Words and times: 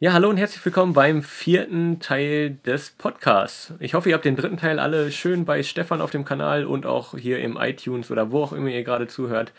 Ja, 0.00 0.12
hallo 0.12 0.28
und 0.28 0.38
herzlich 0.38 0.62
willkommen 0.64 0.92
beim 0.92 1.22
vierten 1.22 2.00
Teil 2.00 2.58
des 2.66 2.90
Podcasts. 2.90 3.72
Ich 3.78 3.94
hoffe, 3.94 4.08
ihr 4.08 4.16
habt 4.16 4.24
den 4.24 4.34
dritten 4.34 4.56
Teil 4.56 4.80
alle 4.80 5.12
schön 5.12 5.44
bei 5.44 5.62
Stefan 5.62 6.00
auf 6.00 6.10
dem 6.10 6.24
Kanal 6.24 6.66
und 6.66 6.84
auch 6.84 7.16
hier 7.16 7.38
im 7.38 7.56
iTunes 7.56 8.10
oder 8.10 8.32
wo 8.32 8.42
auch 8.42 8.52
immer 8.52 8.70
ihr 8.70 8.82
gerade 8.82 9.06
zuhört, 9.06 9.52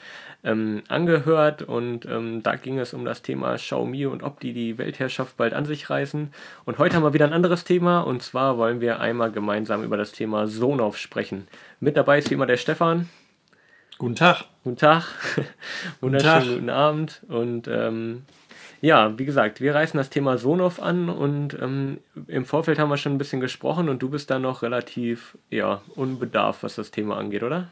ähm, 0.43 0.83
angehört. 0.89 1.61
Und 1.61 2.05
ähm, 2.05 2.43
da 2.43 2.57
ging 2.57 2.79
es 2.79 2.93
um 2.93 3.05
das 3.05 3.21
Thema 3.21 3.55
Xiaomi 3.55 4.07
und 4.07 4.23
ob 4.23 4.41
die 4.41 4.51
die 4.51 4.77
Weltherrschaft 4.77 5.37
bald 5.37 5.53
an 5.53 5.63
sich 5.63 5.89
reißen. 5.89 6.33
Und 6.65 6.79
heute 6.79 6.97
haben 6.97 7.03
wir 7.03 7.13
wieder 7.13 7.25
ein 7.25 7.33
anderes 7.33 7.63
Thema 7.63 8.01
und 8.01 8.21
zwar 8.21 8.57
wollen 8.57 8.81
wir 8.81 8.99
einmal 8.99 9.31
gemeinsam 9.31 9.83
über 9.83 9.95
das 9.95 10.11
Thema 10.11 10.47
Sonoff 10.47 10.97
sprechen. 10.97 11.47
Mit 11.79 11.95
dabei 11.95 12.17
ist 12.17 12.29
wie 12.29 12.33
immer 12.33 12.45
der 12.45 12.57
Stefan. 12.57 13.07
Guten 13.97 14.15
Tag. 14.15 14.43
Guten 14.65 14.75
Tag. 14.75 15.05
Wunderschönen 16.01 16.39
guten, 16.41 16.53
guten 16.55 16.69
Abend. 16.69 17.21
Und 17.29 17.69
ähm, 17.69 18.23
ja, 18.85 19.17
wie 19.17 19.25
gesagt, 19.25 19.61
wir 19.61 19.73
reißen 19.73 19.97
das 19.97 20.11
Thema 20.11 20.37
Sonoff 20.37 20.79
an 20.79 21.09
und 21.09 21.57
ähm, 21.59 21.97
im 22.27 22.45
Vorfeld 22.45 22.77
haben 22.77 22.89
wir 22.89 22.97
schon 22.97 23.15
ein 23.15 23.17
bisschen 23.17 23.41
gesprochen 23.41 23.89
und 23.89 23.99
du 24.03 24.09
bist 24.09 24.29
da 24.29 24.37
noch 24.37 24.61
relativ 24.61 25.39
ja, 25.49 25.81
unbedarft, 25.95 26.61
was 26.61 26.75
das 26.75 26.91
Thema 26.91 27.17
angeht, 27.17 27.41
oder? 27.41 27.69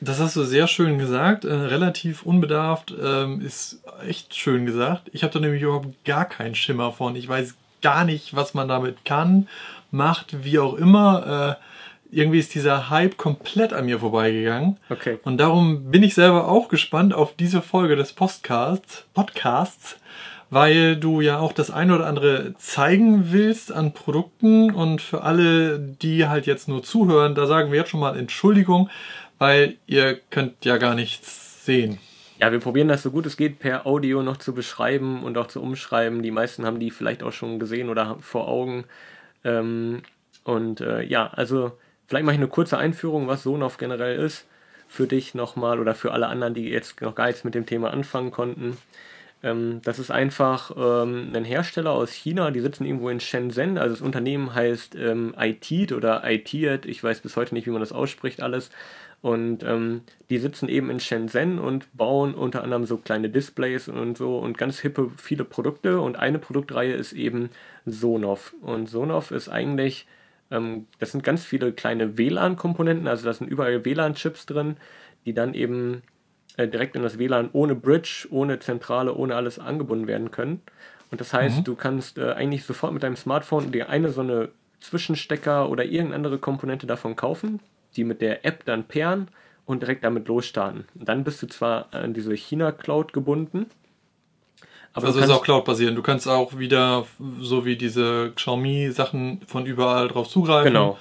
Das 0.00 0.18
hast 0.18 0.34
du 0.34 0.44
sehr 0.44 0.66
schön 0.66 0.96
gesagt. 0.98 1.44
Äh, 1.44 1.52
relativ 1.52 2.22
unbedarft 2.22 2.94
ähm, 2.98 3.42
ist 3.42 3.82
echt 4.08 4.34
schön 4.34 4.64
gesagt. 4.64 5.10
Ich 5.12 5.24
habe 5.24 5.32
da 5.34 5.40
nämlich 5.40 5.60
überhaupt 5.60 6.04
gar 6.06 6.24
keinen 6.24 6.54
Schimmer 6.54 6.90
von. 6.90 7.16
Ich 7.16 7.28
weiß 7.28 7.54
gar 7.82 8.06
nicht, 8.06 8.34
was 8.34 8.54
man 8.54 8.66
damit 8.66 9.04
kann, 9.04 9.48
macht, 9.90 10.42
wie 10.42 10.58
auch 10.58 10.74
immer. 10.74 11.58
Äh, 11.60 12.16
irgendwie 12.16 12.38
ist 12.38 12.54
dieser 12.54 12.88
Hype 12.88 13.18
komplett 13.18 13.74
an 13.74 13.84
mir 13.84 13.98
vorbeigegangen. 13.98 14.78
Okay. 14.88 15.18
Und 15.22 15.36
darum 15.36 15.90
bin 15.90 16.02
ich 16.02 16.14
selber 16.14 16.48
auch 16.48 16.68
gespannt 16.68 17.12
auf 17.12 17.36
diese 17.36 17.60
Folge 17.60 17.94
des 17.96 18.14
Podcasts. 18.14 19.04
Podcasts 19.12 19.98
weil 20.50 20.96
du 20.96 21.20
ja 21.20 21.38
auch 21.38 21.52
das 21.52 21.70
eine 21.70 21.94
oder 21.94 22.06
andere 22.06 22.54
zeigen 22.58 23.32
willst 23.32 23.72
an 23.72 23.92
Produkten 23.92 24.70
und 24.70 25.02
für 25.02 25.22
alle, 25.22 25.78
die 25.78 26.26
halt 26.26 26.46
jetzt 26.46 26.68
nur 26.68 26.82
zuhören, 26.82 27.34
da 27.34 27.46
sagen 27.46 27.72
wir 27.72 27.78
jetzt 27.80 27.90
schon 27.90 28.00
mal 28.00 28.16
Entschuldigung, 28.16 28.88
weil 29.38 29.76
ihr 29.86 30.18
könnt 30.30 30.64
ja 30.64 30.76
gar 30.76 30.94
nichts 30.94 31.64
sehen. 31.64 31.98
Ja, 32.38 32.52
wir 32.52 32.60
probieren 32.60 32.88
das 32.88 33.02
so 33.02 33.10
gut 33.10 33.26
es 33.26 33.36
geht 33.36 33.58
per 33.58 33.86
Audio 33.86 34.22
noch 34.22 34.36
zu 34.36 34.54
beschreiben 34.54 35.22
und 35.24 35.38
auch 35.38 35.46
zu 35.48 35.62
umschreiben. 35.62 36.22
Die 36.22 36.30
meisten 36.30 36.66
haben 36.66 36.80
die 36.80 36.90
vielleicht 36.90 37.22
auch 37.22 37.32
schon 37.32 37.58
gesehen 37.58 37.88
oder 37.88 38.18
vor 38.20 38.46
Augen. 38.46 38.84
Ähm, 39.42 40.02
und 40.44 40.80
äh, 40.80 41.02
ja, 41.02 41.28
also 41.28 41.72
vielleicht 42.06 42.24
mache 42.24 42.34
ich 42.34 42.40
eine 42.40 42.48
kurze 42.48 42.78
Einführung, 42.78 43.26
was 43.26 43.42
Sonoff 43.42 43.78
generell 43.78 44.18
ist. 44.18 44.46
Für 44.86 45.06
dich 45.06 45.34
nochmal 45.34 45.80
oder 45.80 45.94
für 45.94 46.12
alle 46.12 46.28
anderen, 46.28 46.54
die 46.54 46.68
jetzt 46.68 47.00
noch 47.00 47.14
gar 47.14 47.26
nichts 47.26 47.42
mit 47.42 47.54
dem 47.54 47.66
Thema 47.66 47.90
anfangen 47.90 48.30
konnten. 48.30 48.76
Ähm, 49.42 49.80
das 49.84 49.98
ist 49.98 50.10
einfach 50.10 50.72
ähm, 50.76 51.32
ein 51.34 51.44
Hersteller 51.44 51.92
aus 51.92 52.12
China, 52.12 52.50
die 52.50 52.60
sitzen 52.60 52.84
irgendwo 52.84 53.08
in 53.10 53.20
Shenzhen. 53.20 53.78
Also 53.78 53.94
das 53.94 54.02
Unternehmen 54.02 54.54
heißt 54.54 54.94
ähm, 54.96 55.34
ITED 55.38 55.92
oder 55.92 56.22
ITED, 56.24 56.86
ich 56.86 57.02
weiß 57.02 57.20
bis 57.20 57.36
heute 57.36 57.54
nicht, 57.54 57.66
wie 57.66 57.70
man 57.70 57.80
das 57.80 57.92
ausspricht, 57.92 58.42
alles. 58.42 58.70
Und 59.22 59.62
ähm, 59.62 60.02
die 60.30 60.38
sitzen 60.38 60.68
eben 60.68 60.90
in 60.90 61.00
Shenzhen 61.00 61.58
und 61.58 61.88
bauen 61.96 62.34
unter 62.34 62.62
anderem 62.62 62.84
so 62.84 62.96
kleine 62.98 63.28
Displays 63.30 63.88
und 63.88 64.16
so 64.16 64.38
und 64.38 64.58
ganz 64.58 64.78
hippe 64.80 65.10
viele 65.16 65.44
Produkte. 65.44 66.00
Und 66.00 66.16
eine 66.16 66.38
Produktreihe 66.38 66.94
ist 66.94 67.12
eben 67.12 67.50
Sonoff. 67.86 68.54
Und 68.60 68.88
Sonoff 68.88 69.30
ist 69.30 69.48
eigentlich, 69.48 70.06
ähm, 70.50 70.86
das 70.98 71.12
sind 71.12 71.24
ganz 71.24 71.44
viele 71.44 71.72
kleine 71.72 72.18
WLAN-Komponenten, 72.18 73.08
also 73.08 73.24
da 73.24 73.32
sind 73.32 73.48
überall 73.48 73.84
WLAN-Chips 73.84 74.46
drin, 74.46 74.76
die 75.24 75.34
dann 75.34 75.54
eben 75.54 76.02
äh, 76.56 76.68
direkt 76.68 76.96
in 76.96 77.02
das 77.02 77.18
WLAN 77.18 77.50
ohne 77.52 77.74
Bridge, 77.74 78.26
ohne 78.30 78.58
Zentrale, 78.58 79.14
ohne 79.14 79.34
alles 79.34 79.58
angebunden 79.58 80.06
werden 80.06 80.30
können. 80.30 80.62
Und 81.10 81.20
das 81.20 81.32
heißt, 81.32 81.58
mhm. 81.58 81.64
du 81.64 81.74
kannst 81.76 82.18
äh, 82.18 82.32
eigentlich 82.32 82.64
sofort 82.64 82.92
mit 82.92 83.02
deinem 83.02 83.16
Smartphone 83.16 83.72
dir 83.72 83.88
eine 83.88 84.10
so 84.10 84.20
eine 84.20 84.48
Zwischenstecker 84.80 85.68
oder 85.68 85.84
irgendeine 85.84 86.16
andere 86.16 86.38
Komponente 86.38 86.86
davon 86.86 87.16
kaufen, 87.16 87.60
die 87.96 88.04
mit 88.04 88.20
der 88.20 88.44
App 88.44 88.64
dann 88.64 88.84
pairen 88.84 89.28
und 89.64 89.82
direkt 89.82 90.04
damit 90.04 90.28
losstarten. 90.28 90.84
Und 90.94 91.08
dann 91.08 91.24
bist 91.24 91.42
du 91.42 91.46
zwar 91.46 91.92
an 91.92 92.14
diese 92.14 92.34
China-Cloud 92.34 93.12
gebunden, 93.12 93.66
aber 94.96 95.08
also 95.08 95.20
ist 95.20 95.30
auch 95.30 95.42
Cloud-basierend. 95.42 95.98
Du 95.98 96.02
kannst 96.02 96.26
auch 96.26 96.56
wieder, 96.56 97.04
so 97.38 97.66
wie 97.66 97.76
diese 97.76 98.32
Xiaomi-Sachen, 98.34 99.42
von 99.46 99.66
überall 99.66 100.08
drauf 100.08 100.26
zugreifen. 100.26 100.72
Genau. 100.72 100.96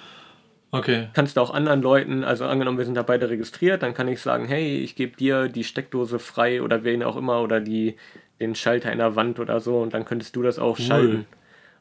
Okay. 0.77 1.07
Kannst 1.13 1.37
du 1.37 1.41
auch 1.41 1.53
anderen 1.53 1.81
Leuten, 1.81 2.23
also 2.23 2.45
angenommen, 2.45 2.77
wir 2.77 2.85
sind 2.85 2.95
da 2.95 3.03
beide 3.03 3.29
registriert, 3.29 3.83
dann 3.83 3.93
kann 3.93 4.07
ich 4.07 4.21
sagen, 4.21 4.45
hey, 4.45 4.77
ich 4.77 4.95
gebe 4.95 5.15
dir 5.15 5.47
die 5.47 5.63
Steckdose 5.63 6.19
frei 6.19 6.61
oder 6.61 6.83
wen 6.83 7.03
auch 7.03 7.15
immer 7.15 7.41
oder 7.41 7.61
die, 7.61 7.95
den 8.39 8.55
Schalter 8.55 8.91
in 8.91 8.97
der 8.97 9.15
Wand 9.15 9.39
oder 9.39 9.59
so 9.59 9.79
und 9.79 9.93
dann 9.93 10.05
könntest 10.05 10.35
du 10.35 10.41
das 10.41 10.59
auch 10.59 10.77
cool. 10.79 10.85
schalten 10.85 11.25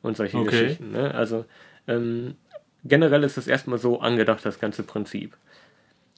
und 0.03 0.16
solche 0.16 0.38
okay. 0.38 0.50
Geschichten. 0.50 0.93
Ne? 0.93 1.15
Also 1.15 1.44
ähm, 1.88 2.37
generell 2.84 3.25
ist 3.25 3.37
das 3.37 3.49
erstmal 3.49 3.78
so 3.78 4.00
angedacht, 4.00 4.44
das 4.44 4.60
ganze 4.60 4.83
Prinzip. 4.83 5.37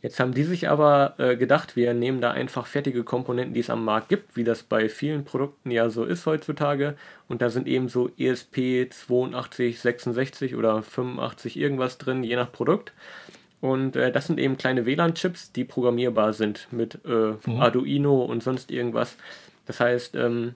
Jetzt 0.03 0.21
haben 0.21 0.35
die 0.35 0.45
sich 0.45 0.69
aber 0.69 1.15
äh, 1.19 1.37
gedacht, 1.37 1.75
wir 1.75 1.95
nehmen 1.95 2.21
da 2.21 2.31
einfach 2.31 2.67
fertige 2.67 3.03
Komponenten, 3.03 3.55
die 3.55 3.61
es 3.61 3.71
am 3.71 3.85
Markt 3.85 4.09
gibt, 4.11 4.37
wie 4.37 4.45
das 4.45 4.63
bei 4.63 4.89
vielen 4.89 5.25
Produkten 5.25 5.71
ja 5.71 5.89
so 5.89 6.05
ist 6.05 6.27
heutzutage. 6.27 6.97
Und 7.29 7.41
da 7.41 7.49
sind 7.49 7.67
eben 7.67 7.89
so 7.89 8.11
ESP 8.19 8.89
82, 8.91 9.81
66 9.81 10.55
oder 10.55 10.83
85 10.83 11.57
irgendwas 11.57 11.97
drin, 11.99 12.23
je 12.23 12.37
nach 12.37 12.53
Produkt. 12.53 12.93
Und 13.61 13.97
äh, 13.97 14.13
das 14.13 14.27
sind 14.27 14.39
eben 14.39 14.59
kleine 14.59 14.85
WLAN-Chips, 14.85 15.53
die 15.53 15.65
programmierbar 15.65 16.35
sind 16.35 16.69
mit 16.71 17.01
äh, 17.07 17.33
mhm. 17.47 17.61
Arduino 17.61 18.23
und 18.23 18.43
sonst 18.43 18.71
irgendwas. 18.71 19.17
Das 19.65 19.81
heißt, 19.81 20.15
ähm, 20.15 20.55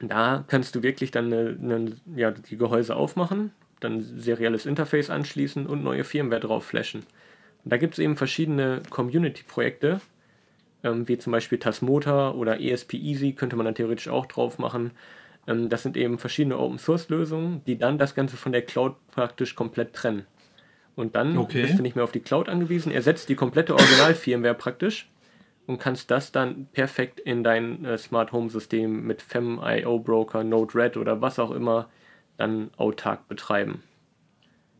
da 0.00 0.44
kannst 0.46 0.74
du 0.74 0.82
wirklich 0.82 1.10
dann 1.10 1.26
eine, 1.26 1.58
eine, 1.60 1.96
ja, 2.16 2.30
die 2.30 2.56
Gehäuse 2.56 2.96
aufmachen, 2.96 3.52
dann 3.80 4.00
serielles 4.00 4.66
Interface 4.66 5.10
anschließen 5.10 5.66
und 5.66 5.82
neue 5.82 6.04
Firmware 6.04 6.40
drauf 6.40 6.64
flashen. 6.64 7.04
Und 7.64 7.72
da 7.72 7.76
gibt 7.76 7.94
es 7.94 7.98
eben 7.98 8.16
verschiedene 8.16 8.82
Community-Projekte, 8.90 10.00
ähm, 10.82 11.06
wie 11.08 11.18
zum 11.18 11.32
Beispiel 11.32 11.58
Tasmota 11.58 12.32
oder 12.32 12.60
ESP 12.60 12.94
Easy, 12.94 13.32
könnte 13.32 13.56
man 13.56 13.66
dann 13.66 13.74
theoretisch 13.74 14.08
auch 14.08 14.26
drauf 14.26 14.58
machen. 14.58 14.92
Ähm, 15.46 15.68
das 15.68 15.82
sind 15.82 15.96
eben 15.96 16.18
verschiedene 16.18 16.58
Open-Source-Lösungen, 16.58 17.62
die 17.66 17.78
dann 17.78 17.98
das 17.98 18.14
Ganze 18.14 18.36
von 18.36 18.52
der 18.52 18.62
Cloud 18.62 18.96
praktisch 19.10 19.54
komplett 19.54 19.92
trennen. 19.92 20.26
Und 20.94 21.14
dann 21.14 21.38
okay. 21.38 21.62
bist 21.62 21.78
du 21.78 21.82
nicht 21.82 21.96
mehr 21.96 22.04
auf 22.04 22.12
die 22.12 22.20
Cloud 22.20 22.48
angewiesen, 22.48 22.92
ersetzt 22.92 23.28
die 23.28 23.34
komplette 23.34 23.74
Original-Firmware 23.74 24.54
praktisch 24.54 25.08
und 25.66 25.78
kannst 25.78 26.10
das 26.10 26.32
dann 26.32 26.66
perfekt 26.72 27.20
in 27.20 27.44
dein 27.44 27.84
äh, 27.84 27.96
Smart 27.96 28.32
Home 28.32 28.50
System 28.50 29.06
mit 29.06 29.22
FEM, 29.22 29.60
IO 29.62 29.98
Broker, 29.98 30.44
Node-RED 30.44 30.96
oder 30.96 31.20
was 31.22 31.38
auch 31.38 31.50
immer 31.50 31.88
dann 32.36 32.70
autark 32.76 33.28
betreiben. 33.28 33.82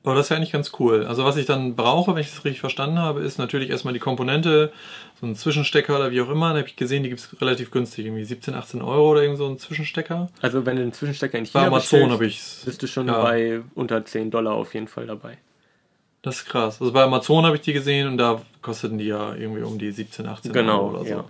Aber 0.04 0.16
das 0.16 0.26
ist 0.26 0.30
ja 0.30 0.36
eigentlich 0.36 0.52
ganz 0.52 0.72
cool. 0.80 1.06
Also 1.06 1.24
was 1.24 1.36
ich 1.36 1.46
dann 1.46 1.76
brauche, 1.76 2.14
wenn 2.14 2.20
ich 2.20 2.30
das 2.30 2.44
richtig 2.44 2.60
verstanden 2.60 2.98
habe, 2.98 3.20
ist 3.20 3.38
natürlich 3.38 3.70
erstmal 3.70 3.94
die 3.94 4.00
Komponente, 4.00 4.72
so 5.20 5.26
ein 5.26 5.36
Zwischenstecker 5.36 5.94
oder 5.94 6.10
wie 6.10 6.20
auch 6.20 6.28
immer. 6.28 6.50
Da 6.50 6.58
habe 6.58 6.68
ich 6.68 6.74
gesehen, 6.74 7.04
die 7.04 7.08
gibt 7.08 7.20
es 7.20 7.40
relativ 7.40 7.70
günstig, 7.70 8.06
irgendwie 8.06 8.24
17, 8.24 8.54
18 8.54 8.82
Euro 8.82 9.12
oder 9.12 9.22
irgend 9.22 9.38
so 9.38 9.46
ein 9.46 9.58
Zwischenstecker. 9.58 10.28
Also 10.40 10.66
wenn 10.66 10.76
du 10.76 10.82
einen 10.82 10.92
Zwischenstecker 10.92 11.38
in 11.38 11.46
China 11.46 11.62
Bei 11.62 11.66
Amazon 11.68 12.10
habe 12.10 12.26
ich 12.26 12.40
bist 12.64 12.82
du 12.82 12.88
schon 12.88 13.06
ja. 13.06 13.22
bei 13.22 13.60
unter 13.76 14.04
10 14.04 14.32
Dollar 14.32 14.54
auf 14.54 14.74
jeden 14.74 14.88
Fall 14.88 15.06
dabei. 15.06 15.38
Das 16.22 16.36
ist 16.36 16.46
krass. 16.46 16.80
Also 16.80 16.92
bei 16.92 17.04
Amazon 17.04 17.46
habe 17.46 17.56
ich 17.56 17.62
die 17.62 17.72
gesehen 17.72 18.08
und 18.08 18.18
da 18.18 18.42
kosteten 18.60 18.98
die 18.98 19.06
ja 19.06 19.34
irgendwie 19.34 19.62
um 19.62 19.78
die 19.78 19.92
17, 19.92 20.26
18 20.26 20.52
genau, 20.52 20.78
Euro 20.78 20.90
oder 20.90 21.04
so. 21.04 21.10
Ja. 21.10 21.24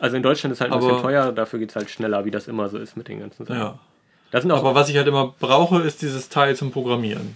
Also 0.00 0.16
in 0.16 0.22
Deutschland 0.22 0.52
ist 0.52 0.60
halt 0.60 0.70
ein 0.70 0.78
Aber, 0.78 0.86
bisschen 0.86 1.02
teuer, 1.02 1.32
dafür 1.32 1.58
geht 1.58 1.70
es 1.70 1.76
halt 1.76 1.90
schneller, 1.90 2.24
wie 2.26 2.30
das 2.30 2.46
immer 2.46 2.68
so 2.68 2.78
ist 2.78 2.96
mit 2.96 3.08
den 3.08 3.20
ganzen 3.20 3.46
Sachen. 3.46 3.58
Ja. 3.58 3.78
Aber 4.32 4.74
was 4.74 4.90
ich 4.90 4.96
halt 4.96 5.06
immer 5.06 5.34
brauche, 5.40 5.80
ist 5.80 6.02
dieses 6.02 6.28
Teil 6.28 6.54
zum 6.54 6.70
Programmieren. 6.70 7.34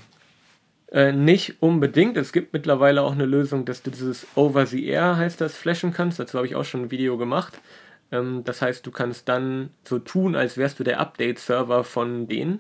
Äh, 0.93 1.13
nicht 1.13 1.63
unbedingt. 1.63 2.19
Es 2.19 2.33
gibt 2.33 2.53
mittlerweile 2.53 3.01
auch 3.01 3.13
eine 3.13 3.25
Lösung, 3.25 3.65
dass 3.65 3.83
du 3.83 3.91
dieses 3.91 4.27
Over 4.35 4.67
the 4.67 4.87
Air 4.87 5.17
heißt 5.17 5.41
das 5.41 5.57
flashen 5.57 5.93
kannst. 5.95 6.19
Dazu 6.19 6.37
habe 6.37 6.47
ich 6.47 6.55
auch 6.55 6.67
schon 6.67 6.83
ein 6.83 6.91
Video 6.91 7.17
gemacht. 7.17 7.59
Ähm, 8.11 8.43
das 8.45 8.61
heißt, 8.61 8.87
du 8.87 8.91
kannst 8.91 9.27
dann 9.27 9.71
so 9.85 9.99
tun, 9.99 10.37
als 10.37 10.59
wärst 10.59 10.79
du 10.79 10.85
der 10.85 11.01
Update-Server 11.01 11.83
von 11.83 12.29
denen. 12.29 12.59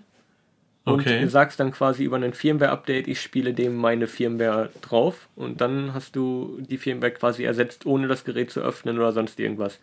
Und 0.85 1.01
okay. 1.01 1.21
du 1.21 1.29
sagst 1.29 1.61
dann 1.61 1.73
quasi 1.73 2.05
über 2.05 2.17
ein 2.17 2.33
Firmware-Update, 2.33 3.07
ich 3.07 3.21
spiele 3.21 3.53
dem 3.53 3.77
meine 3.77 4.07
Firmware 4.07 4.71
drauf. 4.81 5.29
Und 5.37 5.61
dann 5.61 5.93
hast 5.93 6.17
du 6.17 6.59
die 6.59 6.79
Firmware 6.79 7.13
quasi 7.13 7.45
ersetzt, 7.45 7.85
ohne 7.85 8.09
das 8.09 8.25
Gerät 8.25 8.51
zu 8.51 8.61
öffnen 8.61 8.97
oder 8.97 9.13
sonst 9.13 9.39
irgendwas. 9.39 9.79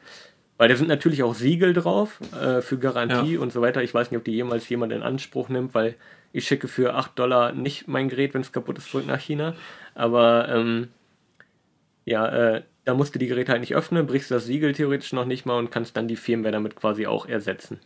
Weil 0.58 0.70
da 0.70 0.76
sind 0.76 0.90
natürlich 0.90 1.22
auch 1.22 1.36
Siegel 1.36 1.74
drauf 1.74 2.20
äh, 2.34 2.62
für 2.62 2.80
Garantie 2.80 3.36
ja. 3.36 3.40
und 3.40 3.54
so 3.54 3.62
weiter. 3.62 3.84
Ich 3.84 3.94
weiß 3.94 4.10
nicht, 4.10 4.18
ob 4.18 4.26
die 4.26 4.34
jemals 4.34 4.68
jemand 4.68 4.92
in 4.92 5.04
Anspruch 5.04 5.50
nimmt, 5.50 5.76
weil 5.76 5.96
ich 6.32 6.48
schicke 6.48 6.68
für 6.68 6.96
8 6.96 7.18
Dollar 7.18 7.54
nicht 7.54 7.88
mein 7.88 8.10
Gerät, 8.10 8.34
wenn 8.34 8.42
es 8.42 8.52
kaputt 8.52 8.78
ist, 8.78 8.90
zurück 8.90 9.08
nach 9.08 9.20
China. 9.20 9.56
Aber 9.96 10.48
ähm, 10.50 10.90
ja, 12.06 12.28
äh, 12.28 12.64
da 12.86 12.94
musst 12.94 13.14
du 13.14 13.20
die 13.20 13.28
Geräte 13.28 13.52
halt 13.52 13.62
nicht 13.62 13.76
öffnen, 13.76 14.08
brichst 14.08 14.32
das 14.32 14.46
Siegel 14.46 14.74
theoretisch 14.74 15.14
noch 15.14 15.26
nicht 15.26 15.46
mal 15.46 15.58
und 15.58 15.72
kannst 15.72 15.96
dann 15.96 16.08
die 16.08 16.16
Firmware 16.16 16.52
damit 16.52 16.76
quasi 16.76 17.06
auch 17.08 17.26
ersetzen. 17.28 17.80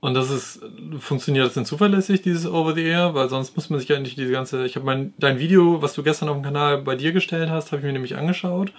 Und 0.00 0.14
das 0.14 0.30
ist, 0.30 0.60
funktioniert 0.98 1.46
das 1.46 1.54
denn 1.54 1.64
zuverlässig, 1.64 2.22
dieses 2.22 2.44
Over 2.44 2.74
the 2.74 2.82
Air? 2.82 3.14
Weil 3.14 3.28
sonst 3.28 3.54
muss 3.54 3.70
man 3.70 3.78
sich 3.78 3.88
ja 3.88 4.00
nicht 4.00 4.16
diese 4.16 4.32
ganze, 4.32 4.66
ich 4.66 4.74
habe 4.74 4.84
mein, 4.84 5.14
dein 5.16 5.38
Video, 5.38 5.80
was 5.80 5.94
du 5.94 6.02
gestern 6.02 6.28
auf 6.28 6.36
dem 6.36 6.42
Kanal 6.42 6.82
bei 6.82 6.96
dir 6.96 7.12
gestellt 7.12 7.50
hast, 7.50 7.70
habe 7.70 7.78
ich 7.78 7.86
mir 7.86 7.92
nämlich 7.92 8.16
angeschaut. 8.16 8.72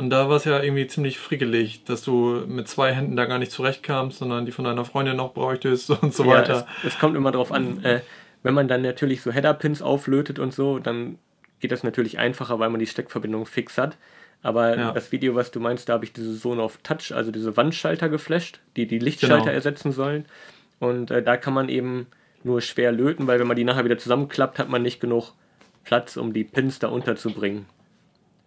Und 0.00 0.08
da 0.08 0.30
war 0.30 0.36
es 0.36 0.46
ja 0.46 0.62
irgendwie 0.62 0.86
ziemlich 0.86 1.18
frickelig, 1.18 1.84
dass 1.84 2.02
du 2.02 2.42
mit 2.46 2.68
zwei 2.68 2.94
Händen 2.94 3.16
da 3.16 3.26
gar 3.26 3.38
nicht 3.38 3.52
zurechtkamst, 3.52 4.18
sondern 4.18 4.46
die 4.46 4.52
von 4.52 4.64
deiner 4.64 4.86
Freundin 4.86 5.16
noch 5.16 5.34
bräuchtest 5.34 5.90
und 6.02 6.14
so 6.14 6.24
Ja, 6.24 6.38
weiter. 6.38 6.66
es, 6.82 6.86
es 6.94 6.98
kommt 6.98 7.16
immer 7.16 7.32
drauf 7.32 7.52
an, 7.52 7.84
äh, 7.84 8.00
wenn 8.42 8.54
man 8.54 8.66
dann 8.66 8.80
natürlich 8.80 9.20
so 9.20 9.30
Header-Pins 9.30 9.82
auflötet 9.82 10.38
und 10.38 10.54
so, 10.54 10.78
dann 10.78 11.18
geht 11.60 11.70
das 11.70 11.82
natürlich 11.84 12.18
einfacher, 12.18 12.58
weil 12.58 12.70
man 12.70 12.80
die 12.80 12.86
Steckverbindung 12.86 13.44
fix 13.44 13.76
hat. 13.76 13.98
Aber 14.42 14.74
Ja. 14.74 14.92
das 14.92 15.12
Video, 15.12 15.34
was 15.34 15.50
du 15.50 15.60
meinst, 15.60 15.90
da 15.90 15.92
habe 15.92 16.06
ich 16.06 16.14
diese 16.14 16.34
Zone 16.38 16.62
of 16.62 16.78
Touch, 16.82 17.12
also 17.14 17.30
diese 17.30 17.54
Wandschalter 17.58 18.08
geflasht, 18.08 18.58
die 18.76 18.86
die 18.86 18.98
Lichtschalter 18.98 19.44
Genau. 19.50 19.54
ersetzen 19.54 19.92
sollen. 19.92 20.24
Und 20.78 21.10
äh, 21.10 21.22
da 21.22 21.36
kann 21.36 21.52
man 21.52 21.68
eben 21.68 22.06
nur 22.42 22.62
schwer 22.62 22.90
löten, 22.90 23.26
weil 23.26 23.38
wenn 23.38 23.46
man 23.46 23.56
die 23.58 23.64
nachher 23.64 23.84
wieder 23.84 23.98
zusammenklappt, 23.98 24.58
hat 24.58 24.70
man 24.70 24.80
nicht 24.80 24.98
genug 24.98 25.34
Platz, 25.84 26.16
um 26.16 26.32
die 26.32 26.44
Pins 26.44 26.78
da 26.78 26.88
unterzubringen. 26.88 27.66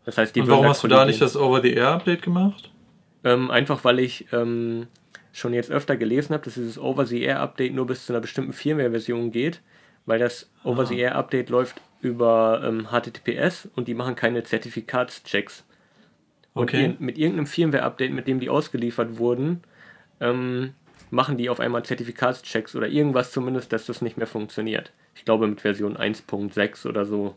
Das 0.06 0.18
heißt, 0.18 0.36
die 0.36 0.42
und 0.42 0.50
warum 0.50 0.68
hast 0.68 0.84
du 0.84 0.88
da 0.88 1.06
nicht 1.06 1.22
das 1.22 1.36
Over-the-Air-Update 1.38 2.22
gemacht? 2.22 2.70
Ähm, 3.24 3.50
einfach 3.52 3.84
weil 3.86 4.00
ich 4.00 4.28
ähm, 4.34 4.88
schon 5.32 5.54
jetzt 5.54 5.72
öfter 5.72 5.96
gelesen 5.96 6.34
habe, 6.34 6.44
dass 6.44 6.56
dieses 6.56 6.78
Over-the-Air-Update 6.78 7.74
nur 7.74 7.88
bis 7.88 8.06
zu 8.06 8.14
einer 8.14 8.20
bestimmten 8.20 8.52
Firmware-Version 8.54 9.32
geht, 9.32 9.62
weil 10.06 10.20
das 10.20 10.50
Over-the-Air-Update 10.66 11.50
läuft 11.50 11.80
über 12.02 12.62
ähm, 12.66 12.88
HTTPS 12.92 13.70
und 13.76 13.88
die 13.88 13.94
machen 13.94 14.16
keine 14.16 14.44
Zertifikatschecks. 14.44 15.64
Und 16.54 16.64
Okay. 16.64 16.86
ir- 16.88 16.96
mit 17.00 17.18
irgendeinem 17.18 17.48
Firmware-Update, 17.48 18.12
mit 18.12 18.28
dem 18.28 18.40
die 18.42 18.50
ausgeliefert 18.50 19.18
wurden, 19.18 19.64
ähm, 20.20 20.74
machen 21.10 21.38
die 21.38 21.50
auf 21.50 21.60
einmal 21.62 21.84
Zertifikatschecks 21.86 22.76
oder 22.76 22.88
irgendwas 22.88 23.32
zumindest, 23.32 23.72
dass 23.72 23.86
das 23.86 24.02
nicht 24.02 24.18
mehr 24.18 24.28
funktioniert. 24.28 24.92
Ich 25.16 25.24
glaube 25.26 25.48
mit 25.48 25.62
Version 25.62 25.96
1.6 25.96 26.88
oder 26.88 27.06
so 27.06 27.36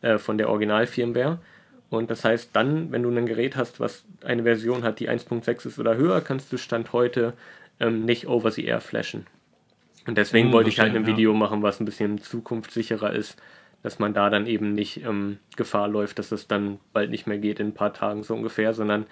äh, 0.00 0.16
von 0.18 0.38
der 0.38 0.48
Original-Firmware. 0.48 1.38
Und 1.90 2.10
das 2.10 2.24
heißt, 2.24 2.50
dann, 2.54 2.90
wenn 2.92 3.02
du 3.02 3.10
ein 3.10 3.26
Gerät 3.26 3.56
hast, 3.56 3.80
was 3.80 4.04
eine 4.24 4.42
Version 4.42 4.82
hat, 4.82 4.98
die 5.00 5.08
1.6 5.08 5.66
ist 5.66 5.78
oder 5.78 5.96
höher, 5.96 6.20
kannst 6.20 6.52
du 6.52 6.58
Stand 6.58 6.92
heute 6.92 7.34
ähm, 7.80 8.04
nicht 8.04 8.26
over 8.28 8.50
the 8.50 8.64
air 8.64 8.80
flashen. 8.80 9.26
Und 10.06 10.18
deswegen 10.18 10.48
Hm, 10.48 10.52
wollte 10.52 10.70
ich 10.70 10.80
halt 10.80 10.94
ein 10.94 11.02
ja. 11.02 11.06
Video 11.06 11.34
machen, 11.34 11.62
was 11.62 11.80
ein 11.80 11.84
bisschen 11.84 12.18
zukunftssicherer 12.18 13.12
ist, 13.12 13.40
dass 13.82 13.98
man 13.98 14.14
da 14.14 14.30
dann 14.30 14.46
eben 14.46 14.72
nicht 14.74 15.04
ähm, 15.04 15.38
Gefahr 15.56 15.88
läuft, 15.88 16.18
dass 16.18 16.32
es 16.32 16.48
dann 16.48 16.80
bald 16.92 17.10
nicht 17.10 17.26
mehr 17.26 17.38
geht 17.38 17.60
in 17.60 17.68
ein 17.68 17.74
paar 17.74 17.92
Tagen 17.92 18.22
so 18.22 18.34
ungefähr, 18.34 18.74
sondern 18.74 19.06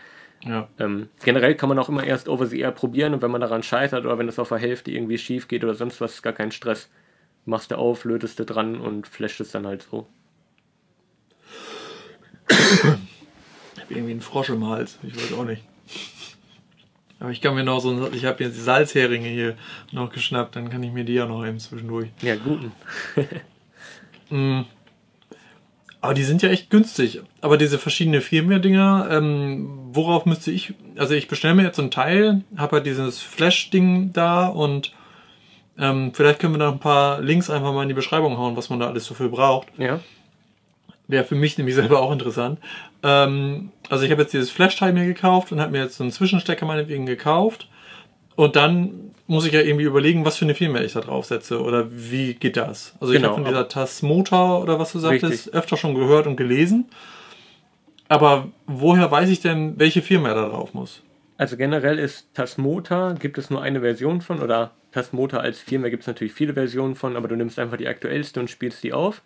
Ja. 0.45 0.69
ähm, 0.79 1.09
generell 1.25 1.55
kann 1.55 1.69
man 1.69 1.79
auch 1.79 1.89
immer 1.89 2.05
erst 2.05 2.29
over 2.29 2.47
the 2.47 2.61
air 2.61 2.73
probieren 2.73 3.15
und 3.15 3.23
wenn 3.23 3.31
man 3.31 3.41
daran 3.41 3.63
scheitert 3.63 4.05
oder 4.05 4.19
wenn 4.19 4.29
es 4.29 4.39
auf 4.39 4.49
der 4.51 4.59
Hälfte 4.59 4.91
irgendwie 4.91 5.19
schief 5.19 5.49
geht 5.49 5.65
oder 5.65 5.75
sonst 5.75 6.01
was, 6.01 6.15
ist 6.15 6.23
gar 6.23 6.33
kein 6.33 6.51
Stress. 6.53 6.91
Machst 7.45 7.71
du 7.71 7.77
auf, 7.79 8.05
lötest 8.05 8.39
du 8.39 8.45
dran 8.45 8.81
und 8.81 9.07
flasht 9.09 9.41
es 9.41 9.53
dann 9.53 9.67
halt 9.67 9.83
so. 9.83 10.07
Ich 12.49 12.85
habe 12.85 13.95
irgendwie 13.95 14.13
einen 14.13 14.21
Frosch 14.21 14.49
im 14.49 14.67
Hals. 14.67 14.99
Ich 15.03 15.17
weiß 15.17 15.39
auch 15.39 15.45
nicht. 15.45 15.63
Aber 17.21 17.31
ich 17.31 17.41
kann 17.41 17.55
mir 17.55 17.65
noch 17.65 17.81
so, 17.81 18.11
ich 18.13 18.25
habe 18.25 18.45
jetzt 18.45 18.57
die 18.57 18.61
Salzheringe 18.61 19.29
hier 19.29 19.57
noch 19.93 20.11
geschnappt, 20.11 20.57
dann 20.57 20.69
kann 20.69 20.83
ich 20.83 20.93
mir 20.93 21.05
die 21.05 21.15
ja 21.15 21.27
noch 21.27 21.47
eben 21.47 21.59
zwischendurch. 21.59 22.09
Ja, 22.23 22.37
guten. 22.37 22.73
Aber 26.01 26.13
die 26.13 26.23
sind 26.23 26.43
ja 26.43 26.51
echt 26.51 26.69
günstig. 26.69 27.23
Aber 27.41 27.57
diese 27.57 27.79
verschiedenen 27.79 28.21
Firmware-Dinger, 28.21 29.09
ähm, 29.11 29.89
worauf 29.91 30.27
müsste 30.27 30.51
ich, 30.51 30.75
also 30.99 31.15
ich 31.15 31.29
bestelle 31.29 31.55
mir 31.55 31.63
jetzt 31.63 31.77
so 31.77 31.83
ein 31.83 31.91
Teil, 31.91 32.43
habe 32.59 32.77
halt 32.77 32.87
dieses 32.87 33.23
Flash-Ding 33.23 34.13
da 34.13 34.49
und 34.49 34.93
ähm, 35.79 36.13
vielleicht 36.13 36.41
können 36.41 36.53
wir 36.55 36.59
da 36.59 36.71
ein 36.71 36.79
paar 36.79 37.23
Links 37.23 37.49
einfach 37.49 37.73
mal 37.73 37.85
in 37.85 37.89
die 37.89 37.95
Beschreibung 37.95 38.37
hauen, 38.37 38.55
was 38.55 38.69
man 38.69 38.81
da 38.81 38.89
alles 38.89 39.09
dafür 39.09 39.31
braucht. 39.31 39.69
Ja. 39.79 40.01
Wäre 41.07 41.25
für 41.25 41.35
mich 41.35 41.59
nämlich 41.59 41.75
selber 41.77 42.01
auch 42.01 42.13
interessant. 42.13 42.59
Ähm, 43.03 43.71
also 43.91 44.05
ich 44.05 44.11
habe 44.11 44.23
jetzt 44.23 44.33
dieses 44.33 44.51
Flash-Teil 44.51 44.93
mir 44.93 45.07
gekauft 45.07 45.53
und 45.53 45.61
habe 45.61 45.73
mir 45.73 45.83
jetzt 45.83 45.97
so 45.97 46.05
einen 46.05 46.13
Zwischenstecker 46.13 46.67
meinetwegen 46.67 47.07
gekauft. 47.07 47.69
Und 48.37 48.57
dann 48.57 49.15
muss 49.27 49.47
ich 49.47 49.53
ja 49.53 49.61
irgendwie 49.61 49.85
überlegen, 49.85 50.25
was 50.25 50.37
für 50.37 50.45
eine 50.45 50.55
Firmware 50.55 50.85
ich 50.85 50.93
da 50.93 51.01
draufsetze 51.01 51.63
oder 51.63 51.87
wie 51.91 52.35
geht 52.35 52.57
das? 52.57 52.95
Also 53.01 53.13
ich 53.13 53.19
Genau, 53.19 53.29
habe 53.33 53.43
von 53.43 53.45
dieser 53.51 53.69
Tasmotor 53.69 54.61
oder 54.63 54.79
was 54.79 54.93
du 54.93 54.99
sagtest, 54.99 55.33
Richtig. 55.33 55.55
öfter 55.55 55.77
schon 55.77 55.95
gehört 55.95 56.27
und 56.27 56.37
gelesen. 56.37 56.87
Aber 58.09 58.49
woher 58.67 59.11
weiß 59.11 59.31
ich 59.31 59.41
denn, 59.41 59.79
welche 59.79 60.03
Firmware 60.03 60.35
da 60.35 60.49
drauf 60.49 60.75
muss? 60.75 61.03
Also 61.37 61.57
generell 61.57 61.99
ist 61.99 62.29
Tasmota, 62.35 63.15
gibt 63.15 63.39
es 63.39 63.51
nur 63.51 63.63
eine 63.63 63.81
Version 63.81 64.21
von, 64.21 64.41
oder 64.41 64.73
Tasmota 64.93 65.39
als 65.39 65.59
Firmware 65.59 65.91
gibt 65.91 66.03
es 66.03 66.07
natürlich 66.07 66.33
viele 66.33 66.55
Versionen 66.55 66.95
von, 66.95 67.17
aber 67.17 67.29
du 67.29 67.35
nimmst 67.35 67.59
einfach 67.59 67.77
die 67.77 67.89
aktuellste 67.89 68.39
und 68.41 68.51
spielst 68.51 68.83
die 68.85 68.93
auf. 68.93 69.23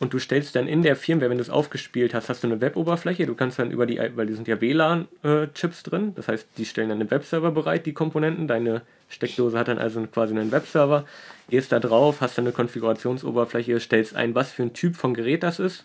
Und 0.00 0.12
du 0.12 0.18
stellst 0.18 0.54
dann 0.54 0.68
in 0.68 0.82
der 0.82 0.94
Firmware, 0.94 1.30
wenn 1.30 1.38
du 1.38 1.42
es 1.42 1.50
aufgespielt 1.50 2.14
hast, 2.14 2.28
hast 2.28 2.44
du 2.44 2.46
eine 2.46 2.60
Weboberfläche. 2.60 3.26
Du 3.26 3.34
kannst 3.34 3.58
dann 3.58 3.72
über 3.72 3.84
die, 3.84 3.98
weil 4.14 4.26
die 4.26 4.34
sind 4.34 4.46
ja 4.46 4.60
WLAN-Chips 4.60 5.82
drin, 5.82 6.12
das 6.14 6.28
heißt, 6.28 6.46
die 6.56 6.64
stellen 6.64 6.88
dann 6.88 7.00
einen 7.00 7.10
Webserver 7.10 7.50
bereit, 7.50 7.84
die 7.84 7.92
Komponenten. 7.92 8.46
Deine 8.46 8.82
Steckdose 9.08 9.58
hat 9.58 9.68
dann 9.68 9.78
also 9.78 10.06
quasi 10.06 10.34
einen 10.34 10.52
Webserver. 10.52 11.04
Gehst 11.50 11.72
da 11.72 11.80
drauf, 11.80 12.20
hast 12.20 12.38
dann 12.38 12.44
eine 12.44 12.52
Konfigurationsoberfläche, 12.52 13.80
stellst 13.80 14.14
ein, 14.14 14.34
was 14.34 14.52
für 14.52 14.62
ein 14.62 14.72
Typ 14.72 14.94
von 14.96 15.14
Gerät 15.14 15.42
das 15.42 15.58
ist 15.58 15.84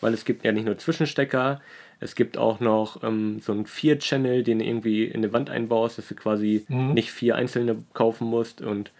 weil 0.00 0.14
es 0.14 0.24
gibt 0.24 0.44
ja 0.44 0.52
nicht 0.52 0.66
nur 0.66 0.78
Zwischenstecker, 0.78 1.60
es 2.00 2.14
gibt 2.14 2.38
auch 2.38 2.60
noch 2.60 3.02
ähm, 3.02 3.40
so 3.40 3.52
einen 3.52 3.66
Vier-Channel, 3.66 4.42
den 4.44 4.60
du 4.60 4.64
irgendwie 4.64 5.04
in 5.04 5.16
eine 5.16 5.32
Wand 5.32 5.50
einbaust, 5.50 5.98
dass 5.98 6.08
du 6.08 6.14
quasi 6.14 6.64
nicht 6.68 7.10
vier 7.10 7.34
einzelne 7.34 7.82
kaufen 7.92 8.28
musst 8.28 8.60
und 8.60 8.92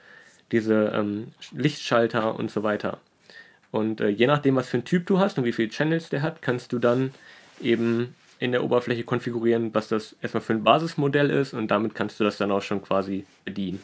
diese 0.50 0.92
ähm, 0.94 1.28
Lichtschalter 1.52 2.36
und 2.36 2.50
so 2.50 2.62
weiter. 2.62 2.98
Und 3.70 4.00
äh, 4.00 4.08
je 4.08 4.26
nachdem, 4.26 4.56
was 4.56 4.68
für 4.68 4.78
ein 4.78 4.84
Typ 4.84 5.06
du 5.06 5.18
hast 5.18 5.38
und 5.38 5.44
wie 5.44 5.52
viele 5.52 5.68
Channels 5.68 6.08
der 6.08 6.22
hat, 6.22 6.42
kannst 6.42 6.72
du 6.72 6.78
dann 6.78 7.12
eben 7.60 8.14
in 8.38 8.52
der 8.52 8.62
Oberfläche 8.64 9.02
konfigurieren, 9.02 9.74
was 9.74 9.88
das 9.88 10.16
erstmal 10.22 10.42
für 10.42 10.52
ein 10.54 10.64
Basismodell 10.64 11.30
ist 11.30 11.54
und 11.54 11.68
damit 11.70 11.94
kannst 11.94 12.20
du 12.20 12.24
das 12.24 12.38
dann 12.38 12.50
auch 12.52 12.62
schon 12.62 12.82
quasi 12.82 13.26
bedienen. 13.44 13.82